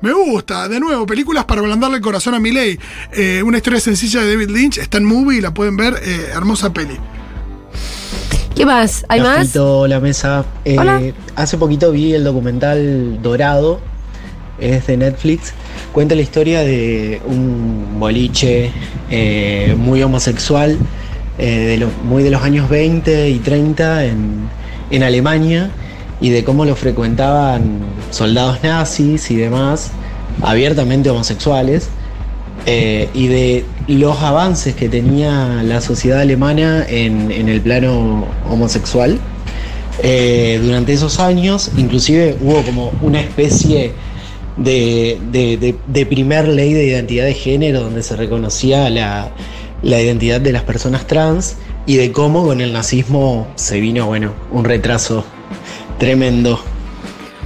Me 0.00 0.12
gusta, 0.12 0.68
de 0.68 0.78
nuevo, 0.78 1.06
películas 1.06 1.44
para 1.44 1.60
ablandarle 1.60 1.96
el 1.96 2.02
corazón 2.02 2.34
a 2.34 2.38
Miley. 2.38 2.78
Eh, 3.12 3.42
una 3.44 3.56
historia 3.56 3.80
sencilla 3.80 4.20
de 4.22 4.30
David 4.36 4.50
Lynch, 4.50 4.78
está 4.78 4.98
en 4.98 5.04
movie 5.04 5.38
y 5.38 5.40
la 5.40 5.52
pueden 5.52 5.76
ver, 5.76 5.94
eh, 6.04 6.26
hermosa 6.34 6.72
peli. 6.72 6.96
¿Qué 8.54 8.64
más? 8.64 9.04
¿Hay 9.08 9.20
más? 9.20 9.54
La 9.88 10.00
mesa. 10.00 10.44
Eh, 10.64 10.76
Hola. 10.78 11.00
Hace 11.36 11.58
poquito 11.58 11.90
vi 11.92 12.14
el 12.14 12.22
documental 12.24 13.20
Dorado, 13.22 13.80
es 14.60 14.86
de 14.86 14.96
Netflix. 14.96 15.52
Cuenta 15.92 16.14
la 16.14 16.22
historia 16.22 16.60
de 16.60 17.20
un 17.26 17.98
boliche 17.98 18.70
eh, 19.10 19.74
muy 19.76 20.02
homosexual, 20.02 20.76
eh, 21.38 21.46
de 21.66 21.76
los- 21.78 21.90
muy 22.04 22.22
de 22.22 22.30
los 22.30 22.42
años 22.42 22.68
20 22.68 23.30
y 23.30 23.38
30 23.40 24.04
en, 24.06 24.48
en 24.90 25.02
Alemania, 25.02 25.70
y 26.20 26.30
de 26.30 26.44
cómo 26.44 26.64
lo 26.64 26.74
frecuentaban 26.76 27.78
soldados 28.10 28.58
nazis 28.62 29.30
y 29.30 29.36
demás, 29.36 29.90
abiertamente 30.42 31.10
homosexuales. 31.10 31.88
eh, 32.66 33.08
y 33.14 33.28
de 33.28 33.64
los 33.86 34.20
avances 34.20 34.74
que 34.74 34.88
tenía 34.90 35.62
la 35.62 35.80
sociedad 35.80 36.20
alemana 36.20 36.84
en, 36.86 37.30
el 37.48 37.60
plano 37.62 38.26
homosexual. 38.50 39.18
Eh, 40.02 40.60
durante 40.62 40.92
esos 40.92 41.18
años, 41.18 41.70
inclusive 41.78 42.36
hubo 42.42 42.62
como 42.62 42.92
una 43.00 43.20
especie 43.20 43.92
de- 44.56 45.18
de 45.86 46.06
primer 46.06 46.46
ley 46.48 46.74
de 46.74 46.84
identidad 46.84 47.24
de 47.24 47.34
género 47.34 47.80
donde 47.80 48.02
se 48.02 48.16
reconocía 48.16 48.90
la, 48.90 49.30
la 49.82 50.00
identidad 50.02 50.40
de 50.40 50.52
las 50.52 50.62
personas 50.64 51.06
trans 51.06 51.56
y 51.86 51.96
de 51.96 52.12
cómo 52.12 52.44
con 52.44 52.60
el 52.60 52.72
nazismo 52.72 53.46
se 53.54 53.80
vino, 53.80 54.06
bueno, 54.06 54.32
un 54.50 54.64
retraso 54.64 55.24
tremendo. 55.98 56.62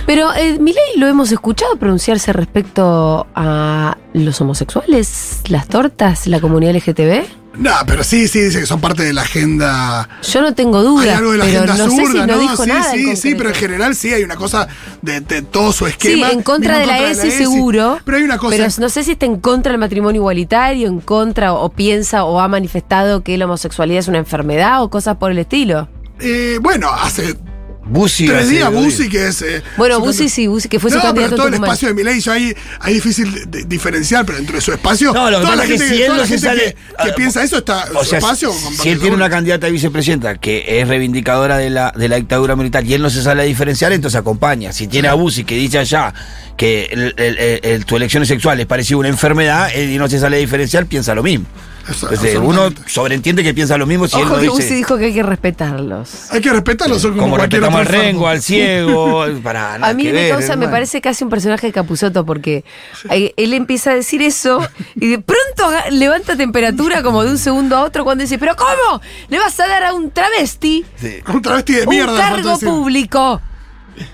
Pero 0.07 0.35
eh, 0.35 0.59
Milei 0.59 0.97
lo 0.97 1.07
hemos 1.07 1.31
escuchado 1.31 1.77
pronunciarse 1.77 2.33
respecto 2.33 3.27
a 3.35 3.97
los 4.15 4.41
homosexuales, 4.41 5.41
las 5.49 5.69
tortas, 5.69 6.27
la 6.27 6.41
comunidad 6.41 6.75
LGTB. 6.75 7.25
No, 7.55 7.71
pero 7.87 8.03
sí, 8.03 8.29
sí, 8.29 8.41
dice 8.41 8.61
que 8.61 8.67
son 8.67 8.81
parte 8.81 9.03
de 9.05 9.13
la 9.13 9.23
agenda. 9.23 10.09
Yo 10.23 10.41
no 10.41 10.55
tengo 10.55 10.79
Hay 10.79 10.85
dudas, 10.87 11.19
algo 11.19 11.33
de 11.33 11.39
la 11.39 11.45
pero 11.45 11.59
agenda 11.73 11.85
no 11.87 11.91
sé 11.91 12.07
si 12.07 12.19
no, 12.19 12.39
dijo 12.39 12.65
sí, 12.65 12.69
nada. 12.69 12.91
sí, 12.93 13.15
sí, 13.17 13.35
pero 13.35 13.51
en 13.51 13.55
general 13.55 13.95
sí 13.95 14.13
hay 14.13 14.23
una 14.25 14.37
cosa 14.37 14.67
de, 15.03 15.21
de 15.21 15.43
todo 15.43 15.71
su 15.71 15.85
Sí, 15.85 15.91
esquema. 15.91 16.31
en 16.31 16.43
contra 16.43 16.79
de 16.79 16.87
la 16.87 17.11
ESI 17.11 17.31
seguro. 17.31 17.99
Pero 18.05 18.17
hay 18.17 18.23
una 18.25 18.39
cosa. 18.39 18.57
Pero 18.57 18.69
no 18.79 18.89
sé 18.89 19.05
si 19.05 19.13
está 19.13 19.27
en 19.27 19.37
contra 19.39 19.71
del 19.73 19.79
matrimonio 19.81 20.21
igualitario, 20.23 20.89
en 20.89 21.01
contra 21.01 21.53
o 21.53 21.69
piensa 21.69 22.25
o 22.25 22.41
ha 22.41 22.49
manifestado 22.49 23.23
que 23.23 23.37
la 23.37 23.45
homosexualidad 23.45 24.01
es 24.01 24.09
una 24.09 24.19
enfermedad 24.19 24.83
o 24.83 24.89
cosas 24.91 25.19
por 25.19 25.31
el 25.31 25.39
estilo. 25.39 25.89
eh, 26.21 26.59
bueno, 26.63 26.89
hace 26.91 27.37
Bussi 27.85 28.27
tres 28.27 28.49
días 28.49 28.73
Bussi, 28.73 29.09
que 29.09 29.27
es. 29.27 29.43
eh, 29.43 29.61
Bueno, 29.77 29.97
su 29.97 30.03
Bussi 30.03 30.29
sí, 30.29 30.47
Bussi, 30.47 30.69
que 30.69 30.79
fue 30.79 30.91
su 30.91 30.97
no, 30.99 31.03
candidato 31.03 31.31
pero 31.31 31.37
todo 31.37 31.49
el 31.49 31.55
espacio 31.55 31.89
de 31.89 31.95
Milei, 31.95 32.21
yo 32.21 32.33
ahí, 32.33 32.55
ahí 32.81 32.95
difícil 32.95 33.51
de- 33.51 33.65
diferenciar, 33.65 34.25
pero 34.25 34.39
dentro 34.39 34.55
de 34.55 34.61
su 34.63 34.73
espacio. 34.73 35.13
No, 35.13 35.31
lo 35.31 35.39
que 35.39 35.45
toda 35.45 35.57
pasa 35.57 35.57
la 35.57 35.63
es 35.65 35.69
que 35.71 35.79
gente, 35.79 35.95
si 35.97 36.03
él 36.03 36.09
no 36.09 36.17
la 36.17 36.23
se 36.23 36.29
gente 36.29 36.47
sale- 36.47 36.61
que, 36.65 36.75
que 36.75 37.11
ah, 37.11 37.15
piensa 37.17 37.43
eso 37.43 37.59
está 37.59 37.89
O 37.95 38.05
su 38.05 38.11
sea, 38.11 38.19
espacio. 38.21 38.53
si, 38.53 38.89
él 38.89 39.01
tiene 39.01 39.17
una 39.17 39.29
candidata 39.29 39.67
a 39.67 39.71
vicepresidenta 39.71 40.37
que 40.37 40.81
es 40.81 40.87
reivindicadora 40.87 41.59
de 41.59 41.71
la, 41.71 41.93
de 41.97 42.09
la 42.09 42.17
dictadura 42.17 42.55
militar 42.55 42.85
y 42.87 42.95
él 42.95 43.03
no 43.03 43.11
se 43.11 43.21
sale 43.23 43.43
a 43.43 43.45
diferenciar, 43.45 43.93
entonces 43.93 44.19
acompaña. 44.19 44.73
Si 44.73 44.87
tiene 44.87 45.09
a 45.09 45.15
Bussi 45.15 45.43
que 45.45 45.57
dice 45.57 45.79
allá 45.79 46.15
que 46.57 46.85
el- 46.93 47.15
el- 47.17 47.39
el- 47.39 47.61
el- 47.65 47.85
tu 47.85 47.97
elección 47.97 48.25
sexual 48.25 48.61
es 48.61 48.67
parecida 48.67 48.95
a 48.97 49.01
una 49.01 49.09
enfermedad 49.09 49.71
él 49.75 49.91
y 49.91 49.99
no 49.99 50.09
se 50.09 50.21
sale 50.21 50.37
a 50.37 50.41
diferenciar, 50.41 50.87
piensa 50.87 51.15
lo 51.17 51.23
mismo. 51.25 51.47
Eso, 51.89 52.09
Entonces, 52.09 52.39
uno 52.41 52.69
sobreentiende 52.87 53.43
que 53.43 53.53
piensa 53.55 53.77
lo 53.77 53.87
mismo 53.87 54.07
si 54.07 54.17
él 54.17 54.23
Ojo 54.23 54.35
no 54.35 54.37
que 54.37 54.43
dice. 54.43 54.55
Bussi 54.55 54.75
dijo 54.75 54.97
que 54.99 55.07
hay 55.07 55.15
que 55.15 55.23
respetarlos. 55.23 56.31
Hay 56.31 56.41
que 56.41 56.51
respetarlo, 56.51 56.99
son 56.99 57.11
como, 57.13 57.23
como 57.23 57.37
cualquier 57.37 57.63
respetamos 57.63 57.81
al 57.81 57.87
otro 57.87 57.97
enfermo. 57.97 58.19
rengo, 58.21 58.29
al 58.29 58.43
ciego, 58.43 59.25
para 59.43 59.79
nada 59.79 59.91
A 59.91 59.95
mí 59.95 60.05
que 60.05 60.13
me 60.13 60.21
ver, 60.23 60.31
causa, 60.31 60.49
me 60.49 60.53
hermano. 60.53 60.71
parece 60.71 61.01
casi 61.01 61.25
un 61.25 61.31
personaje 61.31 61.67
de 61.67 61.73
Capuzoto 61.73 62.25
porque 62.25 62.65
eh, 63.11 63.33
él 63.37 63.53
empieza 63.55 63.91
a 63.91 63.95
decir 63.95 64.23
eso 64.23 64.67
y 64.97 65.09
de 65.09 65.19
pronto 65.19 65.71
levanta 65.91 66.37
temperatura 66.37 67.03
como 67.03 67.25
de 67.25 67.31
un 67.31 67.39
segundo 67.39 67.77
a 67.77 67.83
otro 67.83 68.05
cuando 68.05 68.23
dice, 68.23 68.39
pero 68.39 68.55
¿cómo? 68.57 69.01
¿Le 69.29 69.39
vas 69.39 69.59
a 69.61 69.67
dar 69.67 69.85
a 69.85 69.95
un 69.95 70.11
travesti 70.11 70.85
Sí. 70.97 71.17
Un 71.27 71.43
travesti 71.43 71.75
de 71.75 71.87
mierda. 71.87 72.13
un 72.13 72.19
cargo 72.19 72.59
público? 72.59 73.41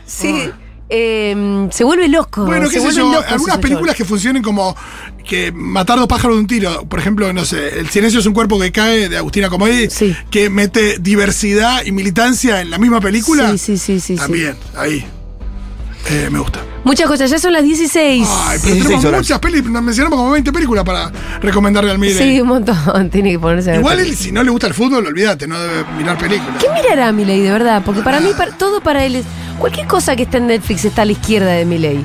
Sí. 0.06 0.50
Eh, 0.88 1.68
se 1.70 1.84
vuelve 1.84 2.08
loco. 2.08 2.44
Bueno, 2.44 2.68
qué 2.68 2.80
sé 2.80 2.92
yo, 2.92 3.22
algunas 3.28 3.58
películas 3.58 3.94
que 3.96 4.04
funcionen 4.04 4.42
como 4.42 4.74
que 5.26 5.52
matar 5.52 5.98
dos 5.98 6.06
pájaros 6.08 6.36
de 6.36 6.40
un 6.40 6.46
tiro. 6.46 6.84
Por 6.88 6.98
ejemplo, 6.98 7.30
no 7.32 7.44
sé, 7.44 7.78
El 7.80 7.88
silencio 7.90 8.20
es 8.20 8.26
un 8.26 8.32
cuerpo 8.32 8.58
que 8.58 8.72
cae 8.72 9.08
de 9.08 9.16
Agustina 9.18 9.48
Comodi, 9.50 9.90
Sí. 9.90 10.16
que 10.30 10.48
mete 10.48 10.98
diversidad 10.98 11.84
y 11.84 11.92
militancia 11.92 12.60
en 12.62 12.70
la 12.70 12.78
misma 12.78 13.00
película. 13.00 13.50
Sí, 13.52 13.58
sí, 13.58 13.76
sí, 13.78 14.00
sí, 14.00 14.14
sí. 14.14 14.16
También, 14.16 14.56
ahí. 14.76 15.04
Eh, 16.10 16.28
me 16.30 16.38
gusta. 16.38 16.60
Muchas 16.84 17.06
cosas, 17.06 17.28
ya 17.30 17.38
son 17.38 17.52
las 17.52 17.62
16. 17.64 18.26
Ay, 18.28 18.58
pero 18.62 18.74
16 18.74 18.82
tenemos 18.84 19.04
horas. 19.04 19.20
muchas 19.20 19.38
películas, 19.40 19.82
mencionamos 19.82 20.18
como 20.18 20.30
20 20.32 20.52
películas 20.52 20.84
para 20.84 21.12
recomendarle 21.40 21.90
al 21.90 21.98
Mire. 21.98 22.14
Sí, 22.14 22.40
un 22.40 22.48
montón. 22.48 23.10
Tiene 23.10 23.32
que 23.32 23.38
ponerse 23.38 23.70
a 23.70 23.72
ver 23.72 23.80
Igual 23.80 24.00
él, 24.00 24.16
si 24.16 24.32
no 24.32 24.42
le 24.42 24.50
gusta 24.50 24.68
el 24.68 24.74
fútbol, 24.74 25.06
olvídate, 25.06 25.46
no 25.46 25.60
debe 25.60 25.84
mirar 25.98 26.16
películas. 26.16 26.54
¿Qué 26.62 26.68
mirará 26.82 27.12
Milei 27.12 27.40
de 27.40 27.50
verdad? 27.50 27.82
Porque 27.84 28.00
para 28.00 28.20
mí, 28.20 28.30
para- 28.36 28.52
todo 28.52 28.80
para 28.80 29.04
él 29.04 29.16
es. 29.16 29.24
Cualquier 29.58 29.86
cosa 29.88 30.14
que 30.16 30.22
está 30.22 30.38
en 30.38 30.46
Netflix 30.46 30.84
está 30.84 31.02
a 31.02 31.04
la 31.04 31.12
izquierda 31.12 31.50
de 31.50 31.64
Milei. 31.64 32.04